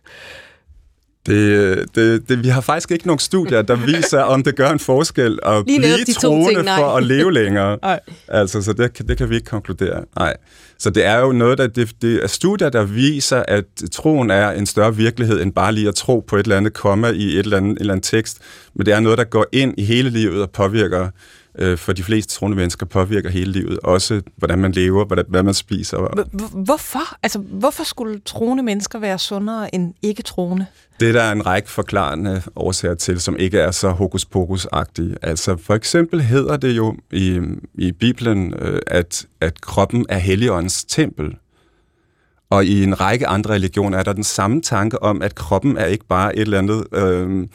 [1.25, 4.79] Det, det, det, vi har faktisk ikke nogen studier, der viser, om det gør en
[4.79, 7.77] forskel at Lige blive de troende ting, for at leve længere.
[8.27, 10.03] altså, så det, det kan vi ikke konkludere.
[10.15, 10.37] Nej.
[10.77, 14.51] Så det er jo noget, der, det, det er studier, der viser, at troen er
[14.51, 17.39] en større virkelighed, end bare lige at tro på et eller andet komma i et
[17.39, 18.37] eller andet, en eller andet tekst.
[18.75, 21.09] Men det er noget, der går ind i hele livet og påvirker
[21.59, 23.79] øh, for de fleste troende mennesker påvirker hele livet.
[23.83, 26.25] Også hvordan man lever, hvordan, hvad man spiser.
[26.53, 27.17] Hvorfor?
[27.23, 30.65] Altså, hvorfor skulle troende mennesker være sundere end ikke-troende?
[30.99, 35.15] Det er der en række forklarende årsager til, som ikke er så hokus pokus-agtige.
[35.21, 37.39] Altså for eksempel hedder det jo i,
[37.73, 41.35] i Bibelen, øh, at, at kroppen er Helligåndens tempel.
[42.49, 45.85] Og i en række andre religioner er der den samme tanke om, at kroppen er
[45.85, 47.47] ikke bare et eller andet øh,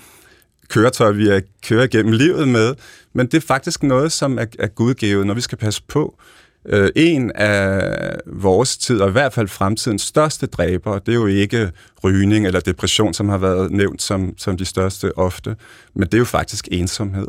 [0.68, 2.74] køretøj, vi er kører gennem livet med,
[3.12, 6.18] men det er faktisk noget, som er, er gudgivet, når vi skal passe på.
[6.66, 11.26] Øh, en af vores tid, og i hvert fald fremtidens største dræber, det er jo
[11.26, 11.72] ikke
[12.04, 15.57] rygning eller depression, som har været nævnt som, som de største ofte,
[15.94, 17.26] men det er jo faktisk ensomhed.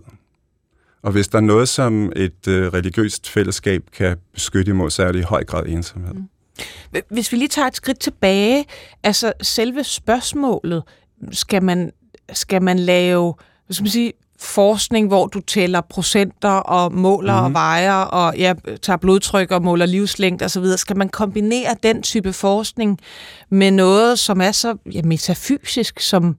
[1.02, 5.12] Og hvis der er noget, som et øh, religiøst fællesskab kan beskytte imod, så er
[5.12, 6.14] det i høj grad ensomhed.
[6.14, 6.30] Mm.
[7.10, 8.66] Hvis vi lige tager et skridt tilbage,
[9.04, 10.84] altså selve spørgsmålet,
[11.32, 11.92] skal man,
[12.34, 13.34] skal man lave
[13.70, 17.44] hvad skal man sige, forskning, hvor du tæller procenter og måler mm.
[17.44, 17.54] og mhm.
[17.54, 23.00] vejer og ja, tager blodtryk og måler livslængde osv., skal man kombinere den type forskning
[23.50, 26.38] med noget, som er så ja, metafysisk som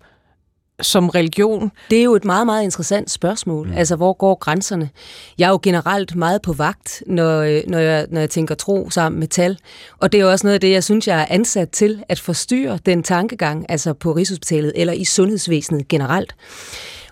[0.82, 1.72] som religion?
[1.90, 3.66] Det er jo et meget, meget interessant spørgsmål.
[3.66, 3.76] Mm.
[3.76, 4.90] Altså, hvor går grænserne?
[5.38, 9.18] Jeg er jo generelt meget på vagt, når, når, jeg, når jeg tænker tro sammen
[9.18, 9.58] med tal.
[9.98, 12.20] Og det er jo også noget af det, jeg synes, jeg er ansat til at
[12.20, 16.34] forstyrre den tankegang, altså på Rigshospitalet eller i sundhedsvæsenet generelt.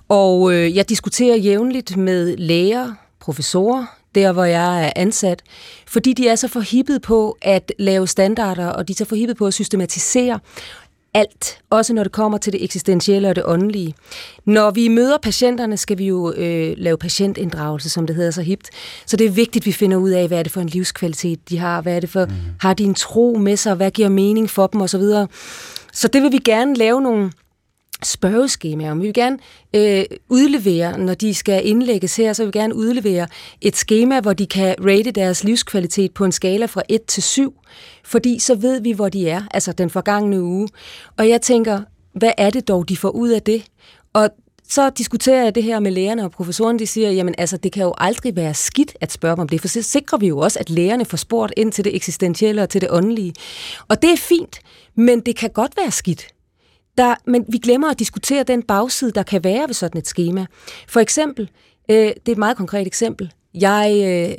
[0.09, 5.43] Og øh, jeg diskuterer jævnligt med læger, professorer, der hvor jeg er ansat,
[5.87, 9.47] fordi de er så forhippet på at lave standarder, og de er så forhippet på
[9.47, 10.41] at systematisere
[11.15, 13.95] alt, også når det kommer til det eksistentielle og det åndelige.
[14.45, 18.71] Når vi møder patienterne, skal vi jo øh, lave patientinddragelse, som det hedder så hipt.
[19.07, 21.49] Så det er vigtigt, at vi finder ud af, hvad er det for en livskvalitet
[21.49, 22.33] de har, hvad er det for, mm.
[22.61, 25.01] har de en tro med sig, hvad giver mening for dem osv.
[25.01, 25.27] Så,
[25.93, 27.31] så det vil vi gerne lave nogle
[28.03, 28.95] spørgeskemaer.
[28.95, 29.39] Vi vil gerne
[29.75, 33.27] øh, udlevere, når de skal indlægges her, så vil vi gerne udlevere
[33.61, 37.55] et skema, hvor de kan rate deres livskvalitet på en skala fra 1 til 7,
[38.05, 40.69] fordi så ved vi, hvor de er, altså den forgangne uge.
[41.17, 41.81] Og jeg tænker,
[42.13, 43.65] hvad er det dog, de får ud af det?
[44.13, 44.31] Og
[44.69, 47.83] så diskuterer jeg det her med lægerne og professoren, de siger, jamen altså, det kan
[47.83, 50.59] jo aldrig være skidt at spørge dem om det, for så sikrer vi jo også,
[50.59, 53.35] at lægerne får spurgt ind til det eksistentielle og til det åndelige.
[53.89, 54.61] Og det er fint,
[54.95, 56.27] men det kan godt være skidt.
[56.99, 60.47] Der, men vi glemmer at diskutere den bagside, der kan være ved sådan et schema.
[60.89, 61.51] For eksempel,
[61.91, 63.33] øh, det er et meget konkret eksempel.
[63.55, 63.93] Jeg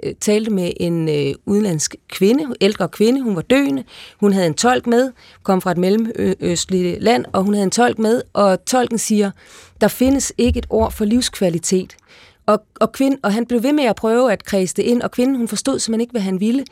[0.05, 3.83] øh, talte med en øh, udenlandsk kvinde, ældre kvinde, hun var døende,
[4.19, 5.11] hun havde en tolk med,
[5.43, 9.31] kom fra et mellemøstligt land, og hun havde en tolk med, og tolken siger,
[9.81, 11.95] der findes ikke et ord for livskvalitet.
[12.45, 15.11] Og, og, kvinde, og han blev ved med at prøve at kredse det ind, og
[15.11, 16.65] kvinden hun forstod simpelthen ikke, hvad han ville.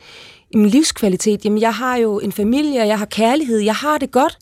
[0.54, 4.10] Jamen livskvalitet, jamen jeg har jo en familie, og jeg har kærlighed, jeg har det
[4.10, 4.38] godt.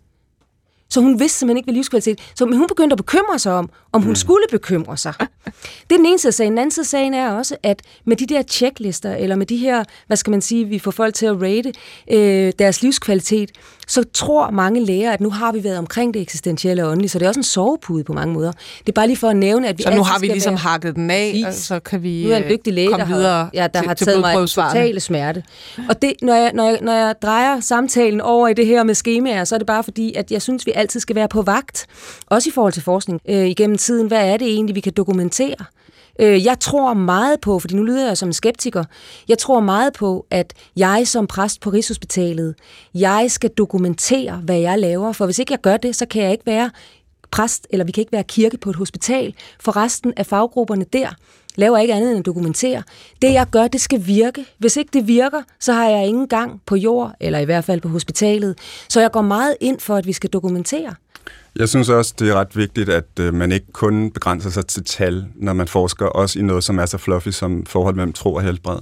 [0.90, 2.18] Så hun vidste simpelthen ikke, hvad livskvalitet...
[2.34, 4.16] Så hun begyndte at bekymre sig om, om hun mm.
[4.16, 5.14] skulle bekymre sig.
[5.18, 6.52] Det er den ene side af sagen.
[6.52, 9.56] Den anden side af sagen er også, at med de der checklister, eller med de
[9.56, 11.72] her, hvad skal man sige, vi får folk til at rate
[12.12, 13.50] øh, deres livskvalitet,
[13.88, 17.18] så tror mange læger, at nu har vi været omkring det eksistentielle og åndelige, så
[17.18, 18.52] det er også en sovepude på mange måder.
[18.78, 20.58] Det er bare lige for at nævne, at vi Så nu har vi ligesom være...
[20.58, 23.66] hakket den af, og så kan vi Nu er en dygtig læge, der har, ja,
[23.74, 25.42] der til, har taget mig en totale smerte.
[25.88, 28.94] Og det, når, jeg, når, jeg, når jeg drejer samtalen over i det her med
[28.94, 31.86] skemaer, så er det bare fordi, at jeg synes, vi altid skal være på vagt,
[32.26, 34.06] også i forhold til forskning øh, igennem tiden.
[34.06, 35.64] Hvad er det egentlig, vi kan dokumentere?
[36.20, 38.84] Øh, jeg tror meget på, fordi nu lyder jeg som en skeptiker,
[39.28, 42.54] jeg tror meget på, at jeg som præst på Rigshospitalet,
[42.94, 46.32] jeg skal dokumentere, hvad jeg laver, for hvis ikke jeg gør det, så kan jeg
[46.32, 46.70] ikke være
[47.30, 51.08] præst, eller vi kan ikke være kirke på et hospital, for resten af faggrupperne der
[51.56, 52.82] laver ikke andet end at dokumentere.
[53.22, 54.44] Det jeg gør, det skal virke.
[54.58, 57.80] Hvis ikke det virker, så har jeg ingen gang på jord, eller i hvert fald
[57.80, 58.58] på hospitalet.
[58.88, 60.94] Så jeg går meget ind for, at vi skal dokumentere.
[61.56, 64.84] Jeg synes også, det er ret vigtigt, at øh, man ikke kun begrænser sig til
[64.84, 68.34] tal, når man forsker også i noget, som er så fluffy som forhold mellem tro
[68.34, 68.78] og helbred.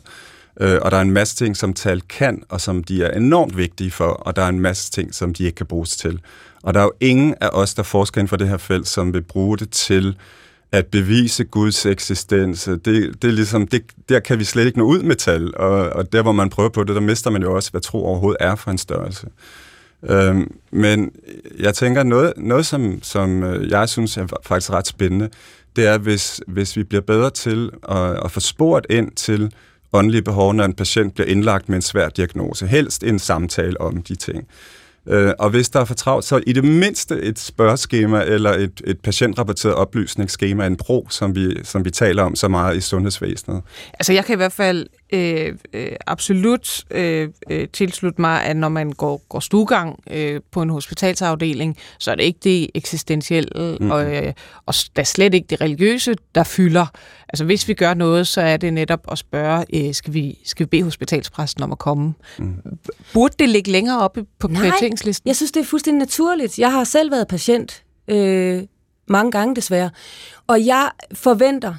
[0.60, 3.56] Øh, og der er en masse ting, som tal kan, og som de er enormt
[3.56, 6.20] vigtige for, og der er en masse ting, som de ikke kan bruges til.
[6.62, 9.12] Og der er jo ingen af os, der forsker inden for det her felt, som
[9.12, 10.16] vil bruge det til
[10.74, 12.64] at bevise Guds eksistens.
[12.64, 12.84] Det,
[13.22, 16.12] det er ligesom, det, der kan vi slet ikke nå ud med tal, og, og
[16.12, 18.54] der, hvor man prøver på det, der mister man jo også, hvad tro overhovedet er
[18.54, 19.26] for en størrelse.
[20.08, 21.10] Øhm, men
[21.58, 25.28] jeg tænker, noget, noget som, som øh, jeg synes er faktisk ret spændende,
[25.76, 29.52] det er, hvis, hvis vi bliver bedre til at, at få spurgt ind til
[29.92, 32.66] åndelige behov, når en patient bliver indlagt med en svær diagnose.
[32.66, 34.48] Helst en samtale om de ting.
[35.06, 38.80] Øh, og hvis der er for travlt, så i det mindste et spørgeskema eller et,
[38.86, 43.62] et patientrapporteret oplysningsskema, en pro, som vi, som vi taler om så meget i sundhedsvæsenet.
[43.94, 48.68] Altså jeg kan i hvert fald øh, øh, absolut øh, øh, tilslutte mig, at når
[48.68, 53.90] man går, går stuegang øh, på en hospitalsafdeling, så er det ikke det eksistentielle, mm.
[53.90, 54.32] og, øh,
[54.66, 56.86] og der er slet ikke det religiøse, der fylder.
[57.28, 60.66] Altså hvis vi gør noget, så er det netop at spørge, øh, skal, vi, skal
[60.66, 62.14] vi bede hospitalspræsten om at komme?
[62.38, 62.54] Mm.
[63.12, 65.28] Burde det ligge længere oppe på prioriteringslisten?
[65.28, 66.58] jeg synes, det er fuldstændig naturligt.
[66.58, 68.62] Jeg har selv været patient øh,
[69.08, 69.90] mange gange desværre,
[70.46, 71.74] og jeg forventer,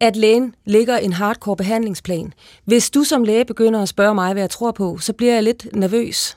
[0.00, 2.32] at lægen ligger en hardcore behandlingsplan.
[2.64, 5.42] Hvis du som læge begynder at spørge mig, hvad jeg tror på, så bliver jeg
[5.42, 6.36] lidt nervøs.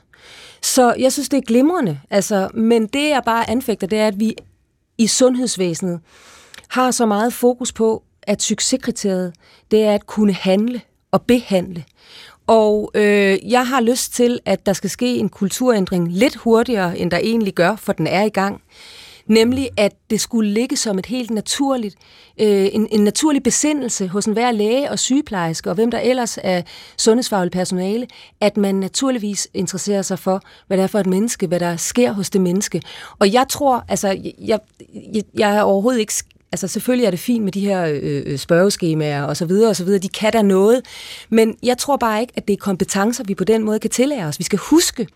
[0.62, 2.00] Så jeg synes, det er glimrende.
[2.10, 4.34] Altså, men det, jeg bare anfægter, det er, at vi
[4.98, 6.00] i sundhedsvæsenet
[6.68, 9.32] har så meget fokus på, at succeskriteriet,
[9.70, 11.84] det er at kunne handle og behandle.
[12.46, 17.10] Og øh, jeg har lyst til, at der skal ske en kulturændring lidt hurtigere, end
[17.10, 18.62] der egentlig gør, for den er i gang.
[19.28, 21.96] Nemlig, at det skulle ligge som et helt naturligt,
[22.40, 26.62] øh, en, en naturlig besindelse hos enhver læge og sygeplejerske, og hvem der ellers er
[26.96, 28.06] sundhedsfagligt personale,
[28.40, 32.12] at man naturligvis interesserer sig for, hvad det er for et menneske, hvad der sker
[32.12, 32.82] hos det menneske.
[33.18, 34.58] Og jeg tror, altså, jeg,
[35.14, 36.14] jeg, jeg er overhovedet ikke
[36.52, 39.76] Altså selvfølgelig er det fint med de her øh, øh, spørgeskemaer og så videre og
[39.76, 39.98] så videre.
[39.98, 40.82] De kan da noget.
[41.28, 44.26] Men jeg tror bare ikke, at det er kompetencer, vi på den måde kan tillære
[44.26, 44.38] os.
[44.38, 45.06] Vi skal huske,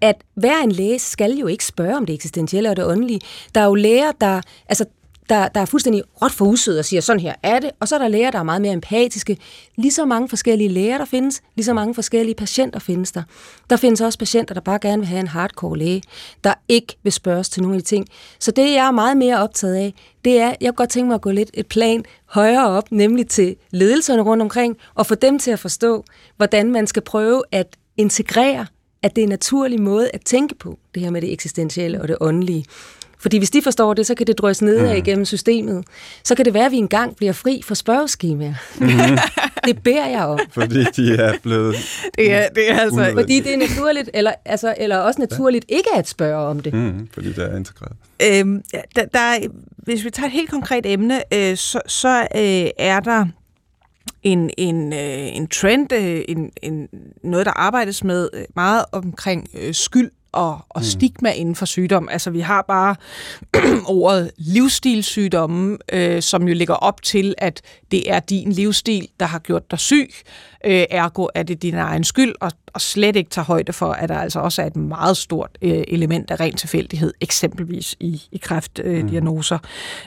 [0.00, 3.20] at hver en læge skal jo ikke spørge om det eksistentielle og det åndelige.
[3.54, 4.40] Der er jo læger, der...
[4.68, 4.84] Altså,
[5.30, 7.70] der, der er fuldstændig råt for usød og siger, sådan her er det.
[7.80, 9.36] Og så er der læger, der er meget mere empatiske.
[9.76, 13.22] Lige så mange forskellige læger, der findes, lige så mange forskellige patienter findes der.
[13.70, 16.02] Der findes også patienter, der bare gerne vil have en hardcore læge,
[16.44, 18.06] der ikke vil spørges til nogle af de ting.
[18.38, 21.14] Så det, jeg er meget mere optaget af, det er, jeg kunne godt tænke mig
[21.14, 25.38] at gå lidt et plan højere op, nemlig til ledelserne rundt omkring, og få dem
[25.38, 26.04] til at forstå,
[26.36, 28.66] hvordan man skal prøve at integrere,
[29.02, 32.08] at det er en naturlig måde at tænke på, det her med det eksistentielle og
[32.08, 32.64] det åndelige.
[33.20, 34.96] Fordi hvis de forstår det, så kan det drøse ned mm.
[34.96, 35.84] igennem systemet.
[36.24, 38.54] Så kan det være, at vi engang bliver fri for spørgeskemaer.
[38.80, 39.18] Mm.
[39.66, 40.38] det beder jeg om.
[40.52, 41.76] Fordi de er blevet
[42.18, 43.24] det er, det er altså, unødvendigt.
[43.24, 45.76] Fordi det er naturligt, eller, altså, eller også naturligt ja.
[45.76, 46.74] ikke at spørge om det.
[46.74, 47.96] Mm, fordi det er integreret.
[48.22, 48.62] Øhm,
[48.96, 53.26] der, der, hvis vi tager et helt konkret emne, øh, så, så øh, er der
[54.22, 56.88] en, en, øh, en trend, øh, en, en,
[57.24, 60.84] noget, der arbejdes med øh, meget omkring øh, skyld og, og mm.
[60.84, 62.08] stigma inden for sygdom.
[62.08, 62.96] Altså vi har bare
[63.86, 69.38] ordet livsstilssygdomme, øh, som jo ligger op til, at det er din livsstil, der har
[69.38, 70.10] gjort dig syg.
[70.64, 74.08] Øh, ergo er det din egen skyld, og, og slet ikke tager højde for, at
[74.08, 78.38] der altså også er et meget stort øh, element af ren tilfældighed, eksempelvis i, i
[78.38, 79.58] kræftdiagnoser.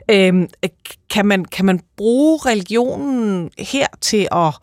[0.09, 0.47] Øh, mm.
[0.63, 0.69] øh,
[1.09, 4.53] kan, man, kan man bruge religionen her til at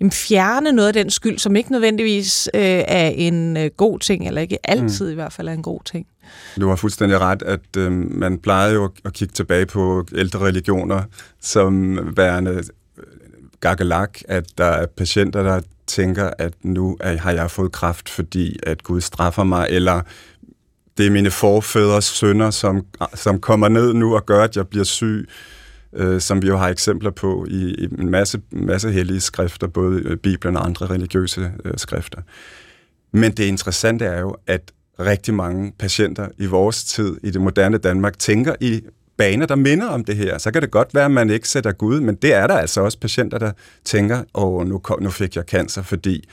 [0.00, 4.26] jamen, fjerne noget af den skyld, som ikke nødvendigvis øh, er en øh, god ting,
[4.26, 5.12] eller ikke altid mm.
[5.12, 6.06] i hvert fald er en god ting.
[6.60, 11.02] Du har fuldstændig ret, at øh, man plejer jo at kigge tilbage på ældre religioner
[11.40, 13.04] som værende øh,
[13.60, 18.58] gakkelak, at der er patienter, der tænker, at nu er, har jeg fået kraft, fordi
[18.62, 20.02] at Gud straffer mig, eller
[20.98, 24.84] det er mine forfædres sønner, som, som kommer ned nu og gør, at jeg bliver
[24.84, 25.34] syg øh,
[25.96, 30.02] Øh, som vi jo har eksempler på i, i en masse, masse hellige skrifter, både
[30.04, 32.22] øh, Bibelen og andre religiøse øh, skrifter.
[33.12, 37.78] Men det interessante er jo, at rigtig mange patienter i vores tid, i det moderne
[37.78, 38.80] Danmark, tænker i
[39.16, 40.38] baner, der minder om det her.
[40.38, 42.80] Så kan det godt være, at man ikke sætter Gud, men det er der altså
[42.80, 43.52] også patienter, der
[43.84, 46.28] tænker, åh, nu, nu fik jeg cancer, fordi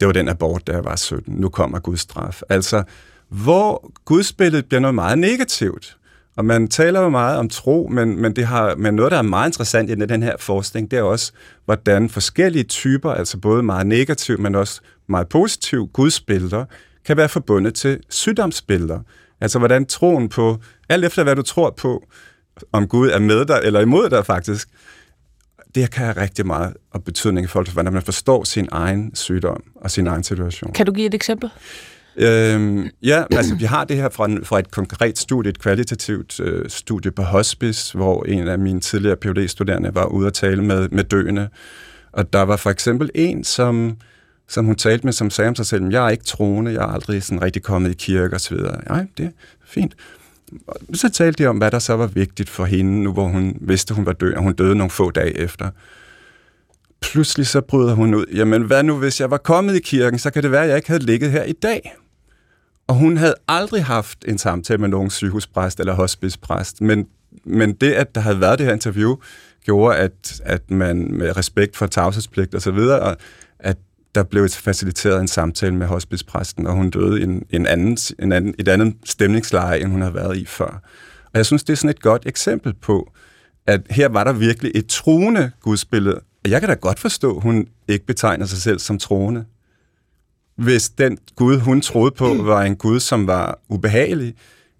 [0.00, 1.34] det var den abort, da jeg var 17.
[1.34, 2.42] Nu kommer Guds straf.
[2.48, 2.82] Altså,
[3.28, 5.97] hvor gudsbilledet bliver noget meget negativt.
[6.38, 9.22] Og man taler jo meget om tro, men, men, det har, men noget, der er
[9.22, 11.32] meget interessant i den her forskning, det er også,
[11.64, 16.64] hvordan forskellige typer, altså både meget negative, men også meget positive gudsbilleder,
[17.04, 19.00] kan være forbundet til sygdomsbilleder.
[19.40, 20.58] Altså hvordan troen på,
[20.88, 22.06] alt efter hvad du tror på,
[22.72, 24.68] om Gud er med dig eller imod dig faktisk,
[25.74, 29.14] det kan have rigtig meget og betydning i forhold til, hvordan man forstår sin egen
[29.14, 30.72] sygdom og sin egen situation.
[30.72, 31.50] Kan du give et eksempel?
[32.20, 36.40] Øhm, ja, altså vi har det her fra, en, fra et konkret studie, et kvalitativt
[36.40, 40.64] øh, studie på hospice, hvor en af mine tidligere phd studerende var ude at tale
[40.64, 41.48] med, med døende.
[42.12, 43.96] Og der var for eksempel en, som,
[44.48, 46.92] som hun talte med, som sagde om sig selv, jeg er ikke troende, jeg er
[46.92, 48.56] aldrig sådan rigtig kommet i kirke osv.
[48.88, 49.30] Nej, det er
[49.66, 49.94] fint.
[50.94, 53.94] Så talte de om, hvad der så var vigtigt for hende, nu hvor hun vidste,
[53.94, 55.70] hun var død, og hun døde nogle få dage efter.
[57.00, 60.30] Pludselig så bryder hun ud, jamen hvad nu, hvis jeg var kommet i kirken, så
[60.30, 61.94] kan det være, at jeg ikke havde ligget her i dag.
[62.88, 67.06] Og hun havde aldrig haft en samtale med nogen sygehuspræst eller hospicepræst, men,
[67.44, 69.16] men det, at der havde været det her interview,
[69.64, 73.16] gjorde, at, at man med respekt for tavshedspligt og så videre,
[73.58, 73.76] at
[74.14, 78.32] der blev faciliteret en samtale med hospicepræsten, og hun døde i en, en anden, en
[78.32, 80.82] anden, et andet stemningsleje, end hun havde været i før.
[81.24, 83.12] Og jeg synes, det er sådan et godt eksempel på,
[83.66, 86.20] at her var der virkelig et troende gudsbillede.
[86.46, 89.44] Jeg kan da godt forstå, at hun ikke betegner sig selv som troende
[90.58, 94.34] hvis den Gud, hun troede på, var en Gud, som var ubehagelig,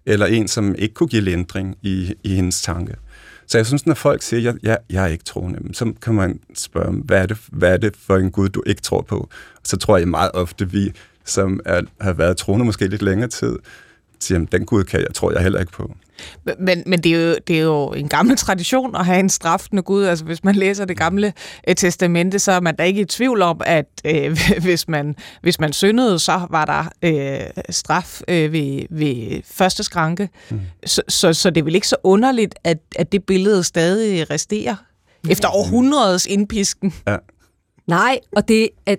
[0.05, 2.95] eller en, som ikke kunne give lindring i, i hendes tanke.
[3.47, 6.39] Så jeg synes, når folk siger, jeg, jeg, jeg er ikke troende, så kan man
[6.55, 9.29] spørge, hvad er, det, hvad er det for en Gud, du ikke tror på?
[9.63, 10.91] Så tror jeg meget ofte, vi,
[11.25, 13.55] som er, har været troende måske lidt længere tid,
[14.19, 15.95] siger, den Gud kan jeg, tror jeg heller ikke på.
[16.59, 19.81] Men, men det, er jo, det er jo en gammel tradition at have en straffende
[19.81, 20.03] Gud.
[20.03, 21.33] Altså hvis man læser det gamle
[21.67, 25.59] eh, testamente, så er man da ikke i tvivl om, at øh, hvis, man, hvis
[25.59, 30.29] man syndede, så var der øh, straf øh, ved, ved første skranke.
[30.49, 30.61] Mm.
[30.85, 34.75] Så, så, så det er vel ikke så underligt, at, at det billede stadig resterer
[35.29, 36.93] efter århundredets indpisken.
[37.07, 37.17] Ja.
[37.87, 38.95] Nej, og det er,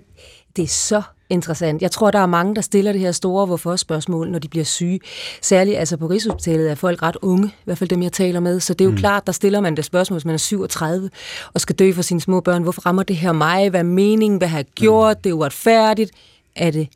[0.55, 1.01] det er så
[1.31, 1.81] interessant.
[1.81, 4.99] Jeg tror, der er mange, der stiller det her store hvorfor-spørgsmål, når de bliver syge.
[5.41, 8.59] Særligt altså på Rigshospitalet er folk ret unge, i hvert fald dem, jeg taler med.
[8.59, 8.97] Så det er jo mm.
[8.97, 11.09] klart, der stiller man det spørgsmål, hvis man er 37
[11.53, 12.63] og skal dø for sine små børn.
[12.63, 13.69] Hvorfor rammer det her mig?
[13.69, 14.37] Hvad er meningen?
[14.37, 15.17] Hvad har jeg gjort?
[15.17, 15.21] Mm.
[15.21, 16.11] Det er uretfærdigt.
[16.55, 16.87] Er det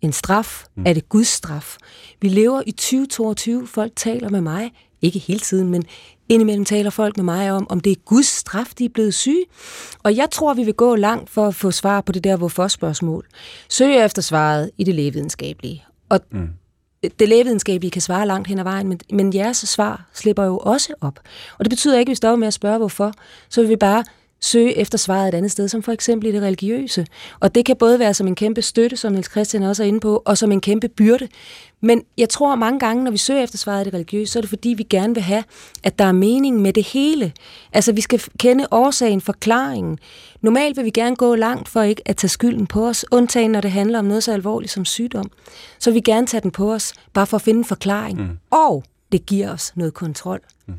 [0.00, 0.64] en straf?
[0.76, 0.84] Mm.
[0.86, 1.76] Er det Guds straf?
[2.20, 3.66] Vi lever i 2022.
[3.66, 4.70] Folk taler med mig.
[5.02, 5.84] Ikke hele tiden, men
[6.28, 9.44] Indimellem taler folk med mig om, om det er Guds straf, de er blevet syge.
[10.02, 13.26] Og jeg tror, vi vil gå langt for at få svar på det der hvorfor-spørgsmål.
[13.68, 15.84] Søg efter svaret i det lægevidenskabelige.
[16.08, 16.48] Og mm.
[17.18, 20.94] det lægevidenskabelige kan svare langt hen ad vejen, men, men jeres svar slipper jo også
[21.00, 21.18] op.
[21.58, 23.12] Og det betyder ikke, at vi står med at spørge hvorfor.
[23.48, 24.04] Så vil vi bare
[24.40, 27.06] søge efter svaret et andet sted, som for eksempel i det religiøse.
[27.40, 30.00] Og det kan både være som en kæmpe støtte, som Niels Christian også er inde
[30.00, 31.28] på, og som en kæmpe byrde.
[31.80, 34.40] Men jeg tror mange gange, når vi søger efter svaret i det religiøse, så er
[34.40, 35.44] det fordi, vi gerne vil have,
[35.82, 37.32] at der er mening med det hele.
[37.72, 39.98] Altså, vi skal kende årsagen, forklaringen.
[40.40, 43.60] Normalt vil vi gerne gå langt for ikke at tage skylden på os, undtagen når
[43.60, 45.30] det handler om noget så alvorligt som sygdom.
[45.78, 48.20] Så vil vi gerne tage den på os, bare for at finde en forklaring.
[48.20, 48.38] Mm.
[48.50, 50.40] Og det giver os noget kontrol.
[50.66, 50.74] Mm.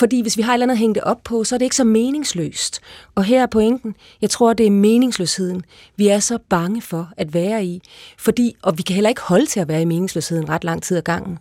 [0.00, 1.76] Fordi hvis vi har et eller andet hængt det op på, så er det ikke
[1.76, 2.80] så meningsløst.
[3.14, 5.62] Og her er pointen, jeg tror, det er meningsløsheden,
[5.96, 7.82] vi er så bange for at være i.
[8.18, 10.96] Fordi, og vi kan heller ikke holde til at være i meningsløsheden ret lang tid
[10.96, 11.38] ad gangen.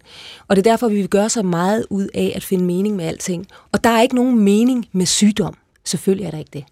[0.47, 3.05] Og det er derfor, vi vil gøre så meget ud af at finde mening med
[3.05, 3.47] alting.
[3.71, 5.57] Og der er ikke nogen mening med sygdom.
[5.85, 6.63] Selvfølgelig er der ikke det.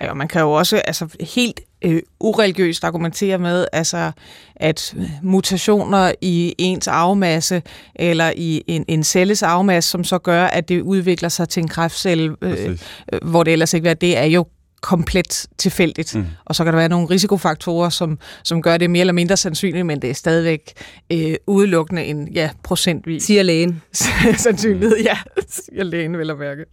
[0.00, 4.12] Ej, og man kan jo også altså, helt øh, ureligiøst argumentere med, altså,
[4.56, 7.62] at mutationer i ens arvemasse,
[7.94, 11.68] eller i en, en celles arvemasse, som så gør, at det udvikler sig til en
[11.68, 12.78] kræftcelle, øh,
[13.12, 14.46] øh, hvor det ellers ikke er, det er jo
[14.80, 16.14] komplet tilfældigt.
[16.14, 16.26] Mm.
[16.44, 19.86] Og så kan der være nogle risikofaktorer, som, som gør det mere eller mindre sandsynligt,
[19.86, 20.72] men det er stadigvæk
[21.12, 23.22] øh, udelukkende en ja, procentvis.
[23.22, 23.82] Siger lægen.
[24.36, 25.18] Sandsynlighed, ja.
[25.48, 26.64] Siger lægen, vel at mærke.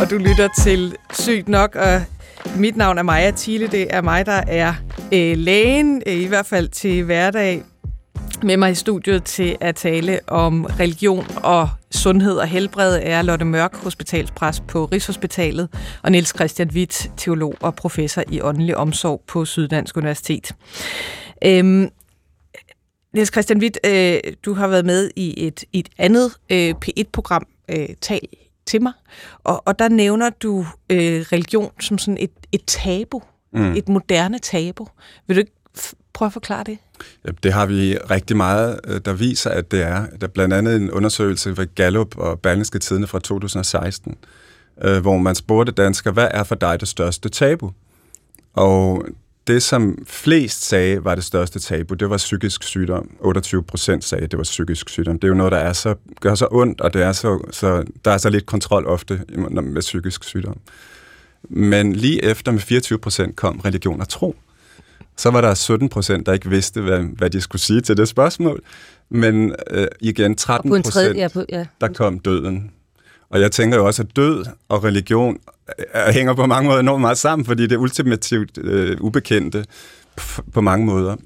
[0.00, 2.02] Og du lytter til Sygt Nok, og
[2.56, 3.66] mit navn er Maja Thiele.
[3.66, 4.74] Det er mig, der er
[5.12, 7.62] øh, lægen, øh, i hvert fald til hverdag,
[8.42, 13.44] med mig i studiet til at tale om religion og sundhed og helbred er Lotte
[13.44, 15.68] Mørk, hospitalspræst på Rigshospitalet,
[16.02, 20.52] og Niels Christian Witt, teolog og professor i åndelig omsorg på Syddansk Universitet.
[21.44, 21.88] Øhm,
[23.14, 27.88] Niels Christian Witt, øh, du har været med i et, et andet øh, P1-program, øh,
[28.00, 28.20] Tal
[28.66, 28.92] til mig,
[29.44, 33.72] og, og der nævner du øh, religion som sådan et, et tabu, mm.
[33.76, 34.86] et moderne tabu.
[35.26, 35.52] Vil du ikke
[36.12, 36.78] prøve at forklare det?
[37.26, 40.06] Ja, det har vi rigtig meget, øh, der viser, at det er.
[40.20, 44.16] Der er blandt andet en undersøgelse ved Gallup og Berlingske Tidene fra 2016,
[44.82, 47.72] øh, hvor man spurgte danskere, hvad er for dig det største tabu?
[48.52, 49.06] Og
[49.46, 53.10] det, som flest sagde var det største tabu, det var psykisk sygdom.
[53.20, 55.18] 28 procent sagde, det var psykisk sygdom.
[55.18, 57.84] Det er jo noget, der er så, gør så ondt, og det er så, så,
[58.04, 59.20] der er så lidt kontrol ofte
[59.62, 60.58] med psykisk sygdom.
[61.42, 64.36] Men lige efter med 24 procent kom religion og tro.
[65.16, 68.08] Så var der 17 procent, der ikke vidste, hvad, hvad de skulle sige til det
[68.08, 68.62] spørgsmål.
[69.10, 71.66] Men øh, igen, 13 procent, ja, ja.
[71.80, 72.70] der kom døden.
[73.32, 75.38] Og jeg tænker jo også, at død og religion
[75.78, 79.64] øh, øh, hænger på mange måder enormt meget sammen, fordi det er ultimativt øh, ubekendte
[80.52, 81.16] på mange måder.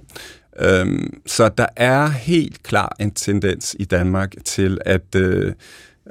[0.58, 5.52] Øhm, så der er helt klar en tendens i Danmark til, at øh,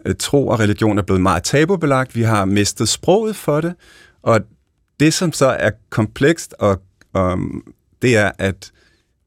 [0.05, 2.15] øh, tro og religion er blevet meget tabubelagt.
[2.15, 3.73] Vi har mistet sproget for det,
[4.23, 4.39] og
[4.99, 6.81] det, som så er komplekst, og,
[7.13, 7.39] og
[8.01, 8.71] det er, at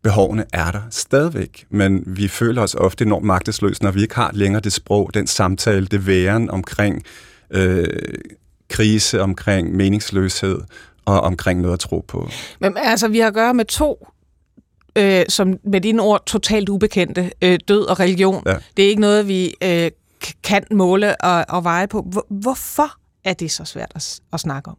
[0.03, 4.31] behovene er der stadigvæk, men vi føler os ofte enormt magtesløse, når vi ikke har
[4.35, 7.03] længere det sprog, den samtale, det væren omkring
[7.51, 7.87] øh,
[8.69, 10.61] krise, omkring meningsløshed
[11.05, 12.29] og omkring noget at tro på.
[12.61, 14.07] Men altså, vi har at gøre med to
[14.99, 18.43] øh, som med dine ord totalt ubekendte, øh, død og religion.
[18.47, 18.57] Ja.
[18.77, 19.91] Det er ikke noget, vi øh,
[20.43, 22.07] kan måle og, og veje på.
[22.11, 22.93] Hvor, hvorfor
[23.25, 24.77] er det så svært at, at snakke om?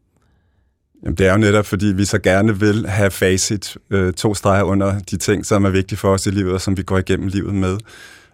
[1.04, 4.64] Jamen, det er jo netop, fordi vi så gerne vil have facit, øh, to streger
[4.64, 7.28] under de ting, som er vigtige for os i livet, og som vi går igennem
[7.28, 7.78] livet med.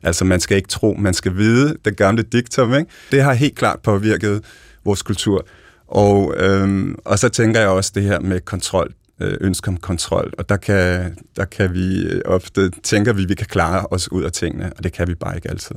[0.04, 2.92] Altså, man skal ikke tro, man skal vide, det gamle diktum, ikke?
[3.12, 4.44] Det har helt klart påvirket
[4.86, 5.46] vores kultur.
[5.88, 10.34] Og, øhm, og så tænker jeg også det her med kontrol, øh, ønske om kontrol,
[10.38, 14.24] og der kan, der kan vi øh, ofte, tænker vi, vi kan klare os ud
[14.24, 15.76] af tingene, og det kan vi bare ikke altid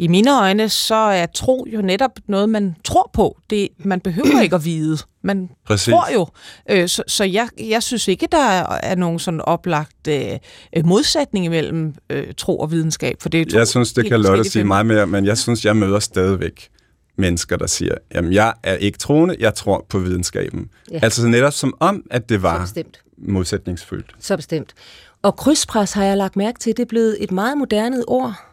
[0.00, 3.38] i mine øjne, så er tro jo netop noget, man tror på.
[3.50, 4.98] Det, man behøver ikke at vide.
[5.22, 5.92] Man Præcis.
[5.92, 6.26] tror jo.
[6.70, 10.38] Øh, så så jeg, jeg synes ikke, der er nogen sådan oplagt øh,
[10.84, 13.16] modsætning imellem øh, tro og videnskab.
[13.20, 15.64] For det er to jeg synes, det kan Lotte sige meget mere, men jeg synes,
[15.64, 16.68] jeg møder stadigvæk
[17.16, 20.68] mennesker, der siger, jamen jeg er ikke troende, jeg tror på videnskaben.
[20.90, 21.00] Ja.
[21.02, 22.72] Altså netop som om, at det var
[23.18, 24.14] modsætningsfyldt.
[24.20, 24.74] Så bestemt.
[25.22, 28.49] Og krydspres har jeg lagt mærke til, det er blevet et meget moderne ord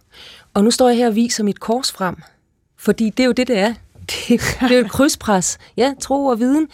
[0.57, 2.15] og nu står jeg her og viser mit kors frem,
[2.77, 3.73] fordi det er jo det, det er.
[4.27, 5.57] Det, det er jo et krydspres.
[5.77, 6.67] Ja, tro og viden.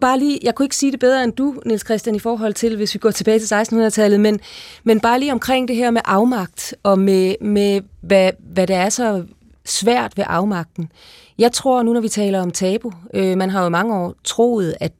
[0.00, 2.76] Bare lige, jeg kunne ikke sige det bedre end du, Niels Christian, i forhold til,
[2.76, 4.40] hvis vi går tilbage til 1600-tallet, men,
[4.84, 8.88] men bare lige omkring det her med afmagt, og med, med hvad, hvad det er
[8.88, 9.24] så
[9.64, 10.92] svært ved afmagten.
[11.38, 14.74] Jeg tror nu, når vi taler om tabu, øh, man har jo mange år troet,
[14.80, 14.92] at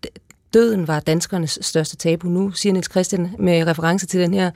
[0.55, 2.29] døden var danskernes største tabu.
[2.29, 4.51] Nu siger Niels Christian med reference til den her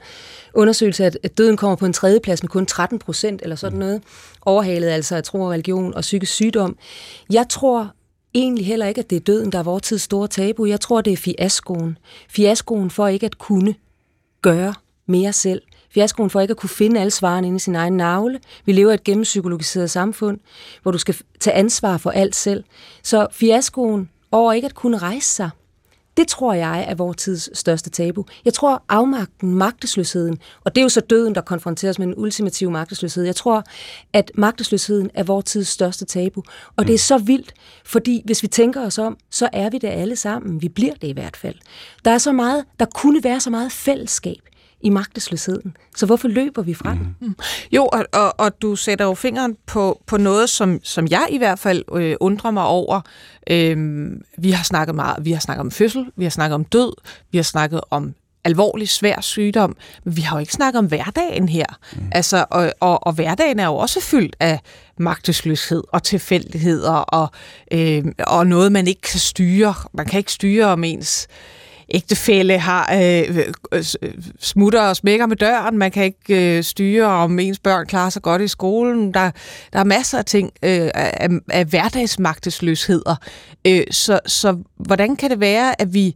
[0.53, 4.01] undersøgelse, at døden kommer på en tredje plads med kun 13 procent eller sådan noget.
[4.41, 6.77] Overhalet altså af tro og religion og psykisk sygdom.
[7.29, 7.93] Jeg tror
[8.33, 10.65] egentlig heller ikke, at det er døden, der er vores tids store tabu.
[10.65, 11.97] Jeg tror, det er fiaskoen.
[12.29, 13.75] Fiaskoen for ikke at kunne
[14.41, 14.73] gøre
[15.05, 15.61] mere selv.
[15.93, 18.39] Fiaskoen for ikke at kunne finde alle svarene inde i sin egen navle.
[18.65, 20.39] Vi lever i et gennempsykologiseret samfund,
[20.81, 22.63] hvor du skal tage ansvar for alt selv.
[23.03, 25.49] Så fiaskoen over ikke at kunne rejse sig,
[26.17, 28.25] det tror jeg er vores tids største tabu.
[28.45, 32.71] Jeg tror afmagten, magtesløsheden, og det er jo så døden, der konfronteres med en ultimativ
[32.71, 33.23] magtesløshed.
[33.23, 33.63] Jeg tror,
[34.13, 36.43] at magtesløsheden er vores tids største tabu.
[36.77, 37.53] Og det er så vildt,
[37.85, 40.61] fordi hvis vi tænker os om, så er vi det alle sammen.
[40.61, 41.55] Vi bliver det i hvert fald.
[42.05, 44.52] Der er så meget, der kunne være så meget fællesskab
[44.83, 45.77] i magtesløsheden.
[45.95, 47.15] Så hvorfor løber vi fra den?
[47.21, 47.35] Mm.
[47.71, 51.37] Jo, og, og, og du sætter jo fingeren på, på noget, som, som jeg i
[51.37, 53.01] hvert fald øh, undrer mig over.
[53.49, 56.93] Øhm, vi har snakket meget, vi har snakket om fødsel, vi har snakket om død,
[57.31, 58.13] vi har snakket om
[58.43, 61.65] alvorlig svær sygdom, men vi har jo ikke snakket om hverdagen her.
[61.93, 62.01] Mm.
[62.11, 64.59] Altså, og, og, og hverdagen er jo også fyldt af
[64.97, 67.31] magtesløshed og tilfældigheder og,
[67.71, 69.73] øh, og noget, man ikke kan styre.
[69.93, 71.27] Man kan ikke styre om ens
[71.89, 73.37] ægtefælle har øh,
[73.71, 73.83] øh,
[74.39, 75.77] smutter og smækker med døren.
[75.77, 79.13] Man kan ikke øh, styre, om ens børn klarer sig godt i skolen.
[79.13, 79.31] Der,
[79.73, 83.15] der er masser af ting øh, af, af hverdagsmagtesløsheder.
[83.67, 86.15] Øh, så, så hvordan kan det være, at vi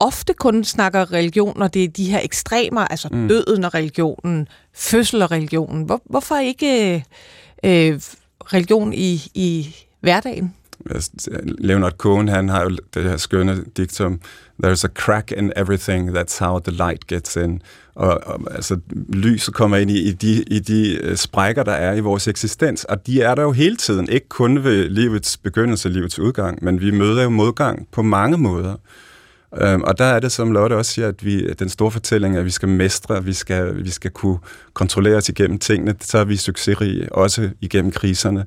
[0.00, 3.28] ofte kun snakker religion, når det er de her ekstremer, altså mm.
[3.28, 5.82] døden og religionen, fødsel og religionen.
[5.84, 6.94] Hvor, hvorfor ikke
[7.64, 8.00] øh,
[8.52, 10.54] religion i, i hverdagen?
[11.58, 14.20] Leonard Cohen, han har jo det her skønne diktum,
[14.64, 17.62] There's a crack in everything, that's how the light gets in.
[17.94, 18.78] Og, og altså,
[19.08, 22.84] lyset kommer ind i, i de, i de øh, sprækker, der er i vores eksistens,
[22.84, 26.80] og de er der jo hele tiden, ikke kun ved livets begyndelse, livets udgang, men
[26.80, 28.74] vi møder jo modgang på mange måder.
[29.56, 32.38] Øhm, og der er det, som Lotte også siger, at vi, den store fortælling er,
[32.38, 34.38] at vi skal mestre, vi skal, vi skal kunne
[34.74, 38.44] kontrollere os igennem tingene, så er vi succesrige, også igennem kriserne.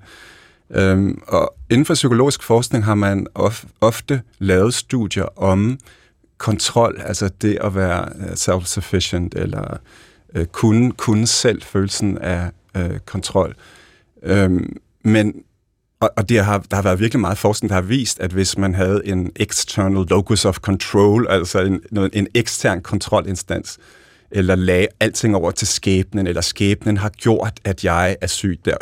[0.76, 5.80] Øhm, og inden for psykologisk forskning har man of, ofte lavet studier om
[6.42, 9.78] kontrol, altså det at være øh, self-sufficient, eller
[10.36, 13.56] øh, kunne, kunne selv følelsen af øh, kontrol.
[14.24, 15.34] Øhm, men
[16.00, 18.58] og, og det har, der har været virkelig meget forskning, der har vist, at hvis
[18.58, 21.82] man havde en external locus of control, altså en,
[22.14, 23.78] en ekstern kontrolinstans,
[24.32, 28.78] eller lagde alting over til skæbnen, eller skæbnen har gjort, at jeg er syg der,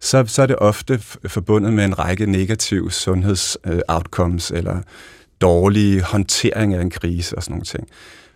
[0.00, 4.82] så, så er det ofte forbundet med en række negative sundhedsoutcomes, øh, eller
[5.40, 7.88] dårlig håndtering af en krise og sådan nogle ting.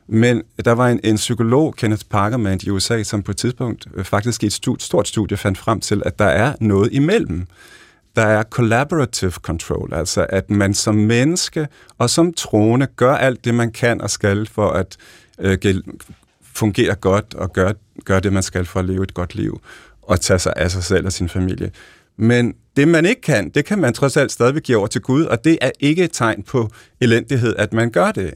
[0.07, 4.05] Men der var en, en psykolog, Kenneth Parkerman i USA, som på et tidspunkt øh,
[4.05, 7.46] faktisk i et stort, stort studie fandt frem til, at der er noget imellem.
[8.16, 13.55] Der er collaborative control, altså at man som menneske og som troende gør alt det,
[13.55, 14.96] man kan og skal for at
[15.38, 15.59] øh,
[16.42, 17.74] fungere godt og gøre,
[18.05, 19.61] gøre det, man skal for at leve et godt liv
[20.03, 21.70] og tage sig af sig selv og sin familie.
[22.16, 25.24] Men det, man ikke kan, det kan man trods alt stadigvæk give over til Gud,
[25.24, 28.34] og det er ikke et tegn på elendighed, at man gør det.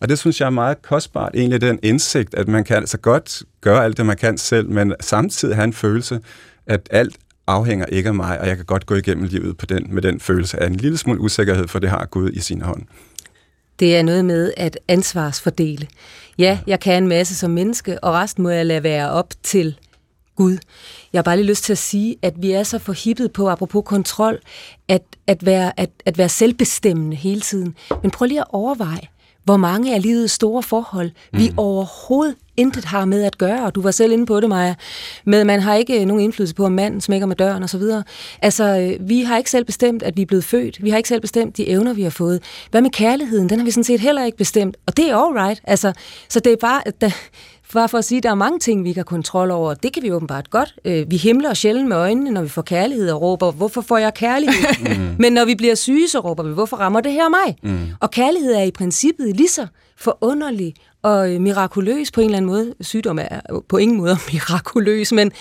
[0.00, 3.42] Og det synes jeg er meget kostbart, egentlig den indsigt, at man kan altså godt
[3.60, 6.20] gøre alt det, man kan selv, men samtidig have en følelse,
[6.66, 7.16] at alt
[7.46, 10.20] afhænger ikke af mig, og jeg kan godt gå igennem livet på den, med den
[10.20, 12.82] følelse af en lille smule usikkerhed, for det har Gud i sin hånd.
[13.78, 15.88] Det er noget med at ansvarsfordele.
[16.38, 19.78] Ja, jeg kan en masse som menneske, og resten må jeg lade være op til
[20.36, 20.58] Gud.
[21.12, 23.82] Jeg har bare lige lyst til at sige, at vi er så forhippet på, apropos
[23.86, 24.38] kontrol,
[24.88, 27.74] at, at, være, at, at være selvbestemmende hele tiden.
[28.02, 29.08] Men prøv lige at overveje,
[29.44, 31.38] hvor mange af livets store forhold, mm.
[31.38, 34.74] vi overhovedet intet har med at gøre, og du var selv inde på det, Maja,
[35.24, 38.02] med man har ikke nogen indflydelse på, om manden smækker med døren og så videre.
[38.42, 40.84] Altså, øh, vi har ikke selv bestemt, at vi er blevet født.
[40.84, 42.42] Vi har ikke selv bestemt de evner, vi har fået.
[42.70, 43.48] Hvad med kærligheden?
[43.48, 45.60] Den har vi sådan set heller ikke bestemt, og det er alright.
[45.64, 45.92] Altså,
[46.28, 47.12] så det er bare, da,
[47.74, 49.74] Bare for at sige, at der er mange ting, vi ikke har kontrol over.
[49.74, 50.74] Det kan vi åbenbart godt.
[50.84, 54.14] Øh, vi himler sjældent med øjnene, når vi får kærlighed og råber, hvorfor får jeg
[54.14, 54.54] kærlighed?
[54.84, 55.16] Mm.
[55.18, 57.56] Men når vi bliver syge, så råber vi, hvorfor rammer det her mig?
[57.62, 57.78] Mm.
[58.00, 59.66] Og kærlighed er i princippet lige så
[59.96, 60.74] forunderlig
[61.04, 62.74] og øh, mirakuløs på en eller anden måde.
[62.80, 65.32] Sygdom er på ingen måde mirakuløs, men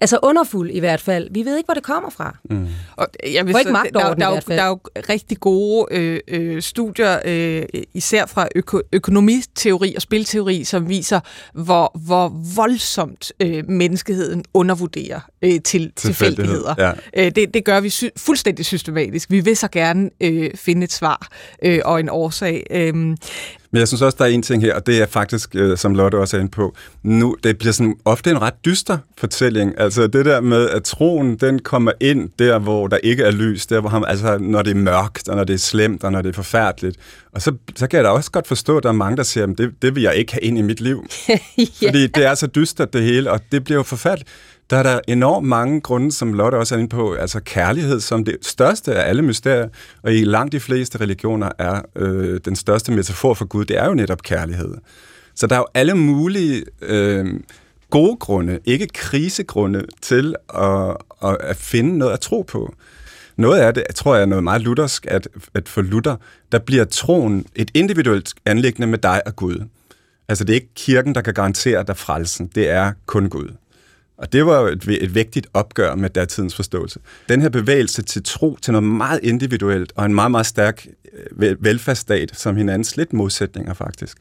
[0.00, 1.28] altså underfuld i hvert fald.
[1.30, 2.36] Vi ved ikke, hvor det kommer fra.
[2.50, 2.68] Mm.
[2.96, 6.62] Og jeg vil, ikke magt der, der, der, der er jo rigtig gode øh, øh,
[6.62, 7.62] studier, øh,
[7.94, 11.20] især fra øko, økonomiteori og spilteori, som viser,
[11.52, 16.74] hvor, hvor voldsomt øh, menneskeheden undervurderer øh, til tilfældigheder.
[16.78, 16.92] Ja.
[17.16, 19.30] Øh, det, det gør vi sy- fuldstændig systematisk.
[19.30, 21.28] Vi vil så gerne øh, finde et svar
[21.64, 22.66] øh, og en årsag.
[22.70, 22.94] Øh,
[23.70, 25.94] men jeg synes også, der er en ting her, og det er faktisk, øh, som
[25.94, 29.74] Lotte også er inde på, nu, det bliver sådan ofte en ret dyster fortælling.
[29.80, 33.66] Altså det der med, at troen, den kommer ind der, hvor der ikke er lys,
[33.66, 36.22] der hvor han, altså når det er mørkt, og når det er slemt, og når
[36.22, 36.96] det er forfærdeligt.
[37.32, 39.46] Og så, så kan jeg da også godt forstå, at der er mange, der siger,
[39.46, 41.06] at det, det vil jeg ikke have ind i mit liv.
[41.28, 41.38] ja.
[41.88, 44.30] Fordi det er så dystert det hele, og det bliver jo forfærdeligt.
[44.70, 48.24] Der er der enormt mange grunde, som Lotte også er inde på, altså kærlighed som
[48.24, 49.68] det største af alle mysterier,
[50.02, 53.86] og i langt de fleste religioner er øh, den største metafor for Gud, det er
[53.86, 54.74] jo netop kærlighed.
[55.34, 57.26] Så der er jo alle mulige øh,
[57.90, 62.74] gode grunde, ikke krisegrunde, til at, at, at finde noget at tro på.
[63.36, 66.16] Noget af det, tror jeg, er noget meget luthersk, at, at for Luther,
[66.52, 69.68] der bliver troen et individuelt anlæggende med dig og Gud.
[70.28, 73.48] Altså det er ikke kirken, der kan garantere dig frelsen, det er kun Gud.
[74.18, 77.00] Og det var jo et, et vigtigt opgør med datidens forståelse.
[77.28, 80.86] Den her bevægelse til tro til noget meget individuelt og en meget, meget stærk
[81.38, 84.18] øh, velfærdsstat, som hinandens lidt modsætninger faktisk,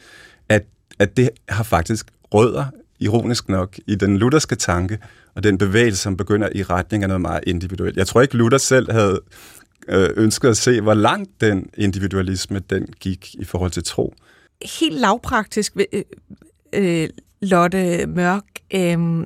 [0.49, 0.65] at,
[0.99, 2.65] at det har faktisk rødder,
[2.99, 4.99] ironisk nok, i den lutherske tanke,
[5.35, 7.97] og den bevægelse, som begynder i retning af noget meget individuelt.
[7.97, 9.21] Jeg tror ikke, Luther selv havde
[9.89, 14.13] øh, ønsket at se, hvor langt den individualisme den gik i forhold til tro.
[14.79, 16.03] Helt lavpraktisk, øh,
[16.73, 17.09] øh,
[17.41, 18.43] Lotte Mørk,
[18.73, 19.25] øh,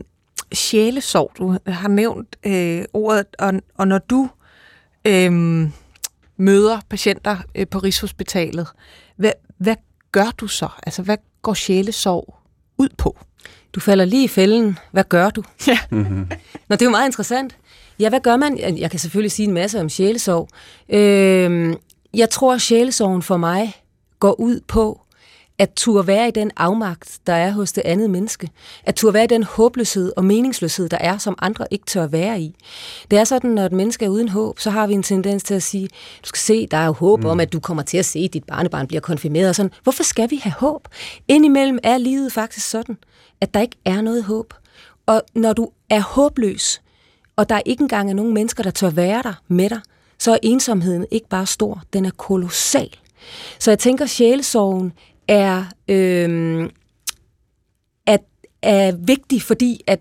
[0.53, 1.31] sjælesorg.
[1.37, 4.29] Du har nævnt øh, ordet, og, og når du
[5.05, 5.31] øh,
[6.37, 8.67] møder patienter øh, på Rigshospitalet,
[9.15, 9.75] hvad, hvad
[10.11, 10.67] gør du så?
[10.83, 12.35] Altså, hvad går sjælesorg
[12.77, 13.17] ud på?
[13.73, 14.77] Du falder lige i fælden.
[14.91, 15.43] Hvad gør du?
[15.67, 15.79] Ja.
[15.89, 16.29] Mm-hmm.
[16.69, 17.57] Nå, det er jo meget interessant.
[17.99, 18.77] Ja, hvad gør man?
[18.77, 20.49] Jeg kan selvfølgelig sige en masse om sjælesorg.
[20.89, 21.75] Øh,
[22.13, 23.73] jeg tror, at sjælesorgen for mig
[24.19, 25.00] går ud på
[25.61, 28.49] at turde være i den afmagt, der er hos det andet menneske.
[28.83, 32.41] At turde være i den håbløshed og meningsløshed, der er, som andre ikke tør være
[32.41, 32.55] i.
[33.11, 35.53] Det er sådan, når et menneske er uden håb, så har vi en tendens til
[35.53, 35.87] at sige,
[36.21, 37.25] du skal se, der er jo håb mm.
[37.25, 39.49] om, at du kommer til at se, at dit barnebarn bliver konfirmeret.
[39.49, 39.71] Og sådan.
[39.83, 40.87] Hvorfor skal vi have håb?
[41.27, 42.97] Indimellem er livet faktisk sådan,
[43.41, 44.53] at der ikke er noget håb.
[45.05, 46.81] Og når du er håbløs,
[47.35, 49.79] og der ikke engang er nogen mennesker, der tør være der med dig,
[50.19, 52.89] så er ensomheden ikke bare stor, den er kolossal.
[53.59, 54.93] Så jeg tænker, sjælesorgen
[55.31, 56.69] er, øh,
[58.05, 58.21] at,
[58.61, 59.99] er vigtig, fordi at,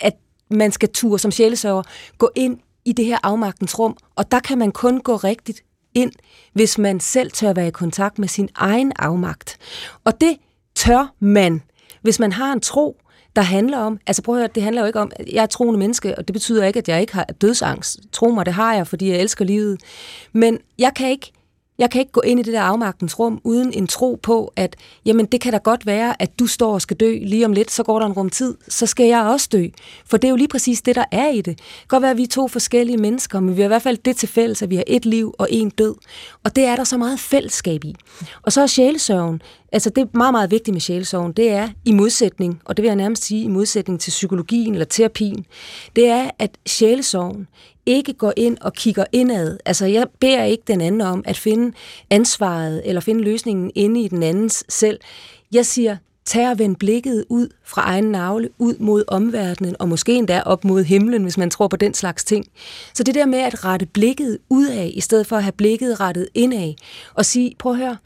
[0.00, 0.16] at
[0.50, 1.82] man skal ture som sjælesøger
[2.18, 5.62] gå ind i det her afmagtens rum, og der kan man kun gå rigtigt
[5.94, 6.12] ind,
[6.52, 9.58] hvis man selv tør være i kontakt med sin egen afmagt.
[10.04, 10.36] Og det
[10.74, 11.62] tør man,
[12.02, 12.96] hvis man har en tro,
[13.36, 15.78] der handler om, altså prøv at høre, det handler jo ikke om, jeg er troende
[15.78, 18.00] menneske, og det betyder ikke, at jeg ikke har dødsangst.
[18.12, 19.80] Tro mig, det har jeg, fordi jeg elsker livet.
[20.32, 21.32] Men jeg kan ikke
[21.80, 24.76] jeg kan ikke gå ind i det der afmagtens rum uden en tro på, at
[25.06, 27.70] jamen, det kan da godt være, at du står og skal dø lige om lidt,
[27.70, 29.66] så går der en rum tid, så skal jeg også dø.
[30.06, 31.46] For det er jo lige præcis det, der er i det.
[31.46, 33.82] Det kan godt være, at vi er to forskellige mennesker, men vi har i hvert
[33.82, 35.94] fald det til fælles, at vi har et liv og en død.
[36.44, 37.94] Og det er der så meget fællesskab i.
[38.42, 39.42] Og så er sjælesøvn,
[39.72, 42.88] altså det er meget, meget vigtigt med sjælesøvn, det er i modsætning, og det vil
[42.88, 45.46] jeg nærmest sige i modsætning til psykologien eller terapien,
[45.96, 47.48] det er, at sjælesorgen
[47.86, 49.58] ikke går ind og kigger indad.
[49.64, 51.76] Altså, jeg beder ikke den anden om at finde
[52.10, 54.98] ansvaret eller finde løsningen inde i den andens selv.
[55.52, 60.14] Jeg siger, tag og vend blikket ud fra egen navle, ud mod omverdenen, og måske
[60.14, 62.46] endda op mod himlen, hvis man tror på den slags ting.
[62.94, 66.28] Så det der med at rette blikket udad, i stedet for at have blikket rettet
[66.34, 66.74] indad,
[67.14, 67.96] og sige, prøv at høre,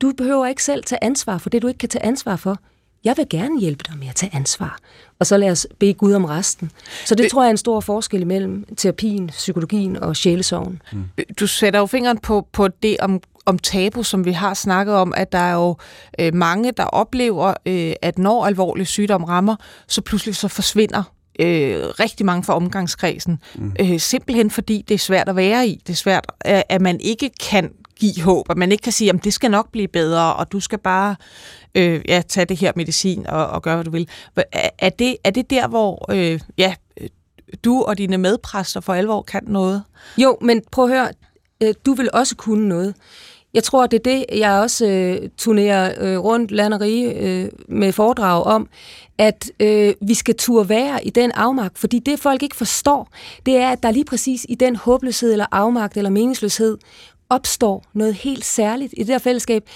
[0.00, 2.56] du behøver ikke selv tage ansvar for det, du ikke kan tage ansvar for
[3.04, 4.78] jeg vil gerne hjælpe dig med at tage ansvar.
[5.18, 6.70] Og så lad os bede Gud om resten.
[7.06, 10.82] Så det, det tror jeg er en stor forskel mellem terapien, psykologien og sjælesorgen.
[10.92, 11.04] Mm.
[11.40, 15.14] Du sætter jo fingeren på, på det om, om tabu, som vi har snakket om,
[15.16, 15.76] at der er jo
[16.20, 19.56] øh, mange, der oplever, øh, at når alvorlig sygdom rammer,
[19.88, 21.02] så pludselig så forsvinder
[21.40, 23.38] øh, rigtig mange fra omgangskredsen.
[23.54, 23.76] Mm.
[23.80, 25.82] Øh, simpelthen fordi det er svært at være i.
[25.86, 27.70] Det er svært, at, at man ikke kan
[28.00, 30.60] give håb, at man ikke kan sige, at det skal nok blive bedre, og du
[30.60, 31.16] skal bare
[31.74, 34.08] øh, ja, tage det her medicin og, og gøre, hvad du vil.
[34.78, 36.74] Er det, er det der, hvor øh, ja,
[37.64, 39.82] du og dine medpræster for alvor kan noget?
[40.18, 41.08] Jo, men prøv at høre,
[41.62, 42.94] øh, du vil også kunne noget.
[43.54, 47.48] Jeg tror, det er det, jeg også øh, turnerer øh, rundt land og rige øh,
[47.68, 48.68] med foredrag om,
[49.18, 53.08] at øh, vi skal turde være i den afmagt, fordi det folk ikke forstår,
[53.46, 56.78] det er, at der lige præcis i den håbløshed eller afmagt eller meningsløshed
[57.30, 59.68] opstår noget helt særligt i det der fællesskab.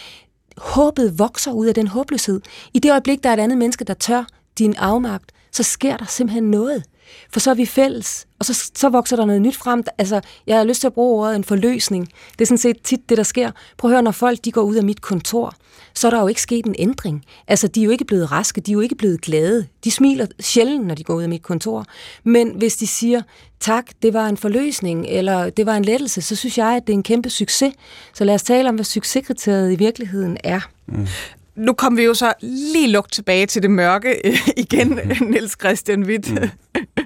[0.57, 2.41] Håbet vokser ud af den håbløshed.
[2.75, 4.25] I det øjeblik, der er et andet menneske, der tør
[4.59, 6.85] din afmagt, så sker der simpelthen noget.
[7.31, 9.83] For så er vi fælles, og så, så vokser der noget nyt frem.
[9.99, 12.09] Altså, jeg har lyst til at bruge ordet en forløsning.
[12.33, 13.51] Det er sådan set tit det, der sker.
[13.77, 15.55] Prøv at høre, når folk de går ud af mit kontor,
[15.95, 17.25] så er der jo ikke sket en ændring.
[17.49, 19.67] Altså, de er jo ikke blevet raske, de er jo ikke blevet glade.
[19.85, 21.87] De smiler sjældent, når de går ud af mit kontor.
[22.25, 23.23] Men hvis de siger,
[23.61, 26.93] tak, det var en forløsning, eller det var en lettelse, så synes jeg, at det
[26.93, 27.75] er en kæmpe succes.
[28.15, 30.61] Så lad os tale om, hvad succeskriteriet i virkeligheden er.
[30.87, 31.07] Mm
[31.57, 34.89] nu kommer vi jo så lige lugt tilbage til det mørke øh, igen,
[35.21, 35.27] mm.
[35.27, 36.31] Niels Christian Witt.
[36.31, 36.49] Mm.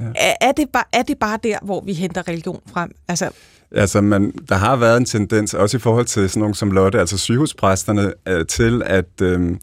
[0.00, 0.06] Ja.
[0.16, 2.90] Er, er, det bare, er det bare der, hvor vi henter religion frem?
[3.08, 3.30] Altså,
[3.72, 7.00] altså man, der har været en tendens, også i forhold til sådan nogle som Lotte,
[7.00, 9.56] altså sygehuspræsterne, øh, til at øh,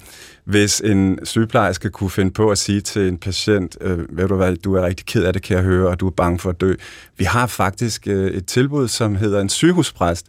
[0.45, 4.55] hvis en sygeplejerske kunne finde på at sige til en patient, øh, ved du hvad,
[4.55, 6.62] du er rigtig ked af det, kan jeg høre, og du er bange for at
[6.62, 6.74] dø.
[7.18, 10.26] Vi har faktisk øh, et tilbud, som hedder en sygehuspræst,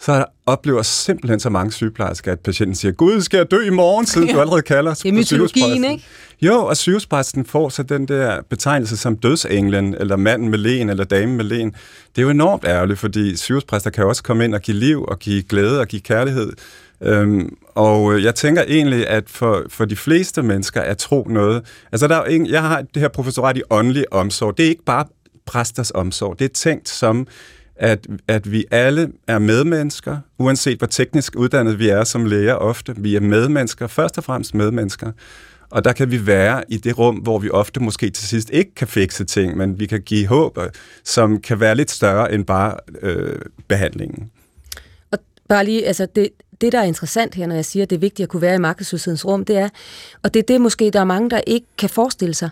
[0.00, 4.06] så oplever simpelthen så mange sygeplejersker, at patienten siger, Gud, skal jeg dø i morgen,
[4.06, 4.32] siden ja.
[4.34, 6.04] du allerede kalder Det er mytologien, ikke?
[6.42, 11.04] Jo, og sygepræsten får så den der betegnelse som dødsenglen, eller manden med len, eller
[11.04, 11.70] damen med len.
[12.16, 15.18] Det er jo enormt ærgerligt, fordi sygepræster kan også komme ind og give liv, og
[15.18, 16.52] give glæde, og give kærlighed.
[17.02, 21.62] Øhm, og jeg tænker egentlig, at for, for de fleste mennesker er tro noget...
[21.92, 24.56] Altså, der er ingen, jeg har det her professorat i åndelig omsorg.
[24.58, 25.04] Det er ikke bare
[25.46, 26.38] præsters omsorg.
[26.38, 27.26] Det er tænkt som
[27.76, 32.94] at, at vi alle er medmennesker, uanset hvor teknisk uddannet vi er som læger ofte.
[32.96, 35.12] Vi er medmennesker, først og fremmest medmennesker.
[35.70, 38.74] Og der kan vi være i det rum, hvor vi ofte måske til sidst ikke
[38.74, 40.68] kan fikse ting, men vi kan give håb, øh,
[41.04, 44.30] som kan være lidt større end bare øh, behandlingen.
[45.10, 45.18] Og
[45.48, 46.28] bare lige, altså det,
[46.60, 48.54] det, der er interessant her, når jeg siger, at det er vigtigt at kunne være
[48.54, 49.68] i markedsløshedens rum, det er,
[50.22, 52.50] og det er det måske, der er mange, der ikke kan forestille sig,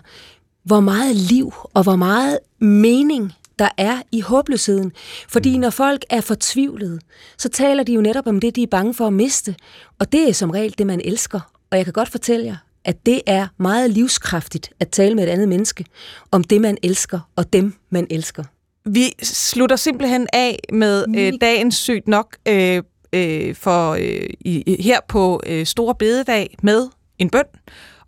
[0.63, 4.91] hvor meget liv og hvor meget mening der er i håbløsheden.
[5.27, 5.61] Fordi mm.
[5.61, 6.99] når folk er fortvivlede,
[7.37, 9.55] så taler de jo netop om det, de er bange for at miste.
[9.99, 11.39] Og det er som regel det, man elsker.
[11.71, 15.29] Og jeg kan godt fortælle jer, at det er meget livskraftigt at tale med et
[15.29, 15.85] andet menneske
[16.31, 18.43] om det, man elsker, og dem, man elsker.
[18.85, 22.83] Vi slutter simpelthen af med øh, dagens sygt nok øh,
[23.13, 26.87] øh, for øh, i, her på øh, Store Bededag med
[27.19, 27.43] en bøn.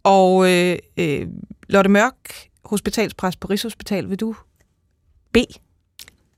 [0.04, 1.28] Og øh, øh,
[1.70, 4.36] Lotte Mørk, hospitalspræst på Rigshospital, vil du
[5.36, 5.60] bede?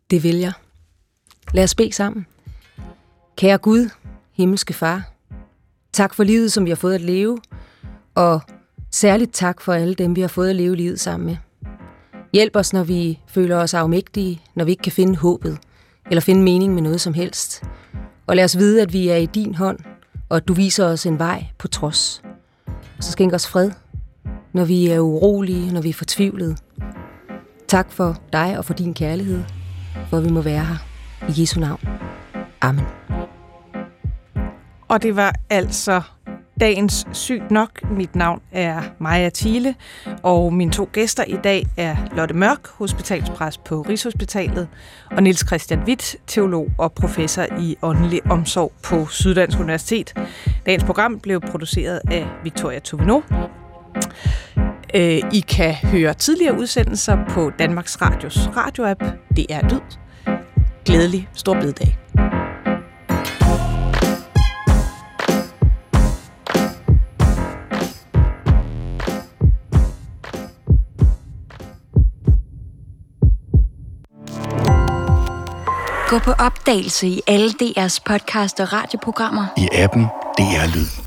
[0.10, 0.52] Det vil jeg.
[1.54, 2.26] Lad os bede sammen.
[3.36, 3.90] Kære Gud,
[4.34, 5.12] himmelske far,
[5.94, 7.40] tak for livet, som vi har fået at leve,
[8.16, 8.42] og
[8.92, 11.38] særligt tak for alle dem, vi har fået at leve livet sammen med.
[12.34, 15.58] Hjælp os, når vi føler os afmægtige, når vi ikke kan finde håbet,
[16.10, 17.64] eller finde mening med noget som helst.
[18.28, 19.80] Og lad os vide, at vi er i din hånd,
[20.30, 22.22] og at du viser os en vej på trods.
[22.98, 23.72] Og så skænk os fred,
[24.54, 26.58] når vi er urolige, når vi er fortvivlede,
[27.68, 29.44] Tak for dig og for din kærlighed,
[30.10, 30.78] hvor vi må være her.
[31.30, 31.80] I Jesu navn.
[32.62, 32.86] Amen.
[34.88, 36.02] Og det var altså
[36.60, 37.90] dagens Sygt Nok.
[37.92, 39.76] Mit navn er Maja Thiele,
[40.24, 44.68] og mine to gæster i dag er Lotte Mørk, hospitalspræst på Rigshospitalet,
[45.12, 50.14] og Niels Christian Witt, teolog og professor i åndelig omsorg på Syddansk Universitet.
[50.66, 53.22] Dagens program blev produceret af Victoria Tovino.
[54.98, 59.04] Øh, I kan høre tidligere udsendelser på Danmarks Radios radioapp.
[59.36, 59.82] Det er Lyd.
[60.86, 61.98] Glædelig stor bededag.
[76.10, 79.46] Gå på opdagelse i alle DR's podcast og radioprogrammer.
[79.58, 80.04] I appen
[80.38, 81.07] DR Lyd.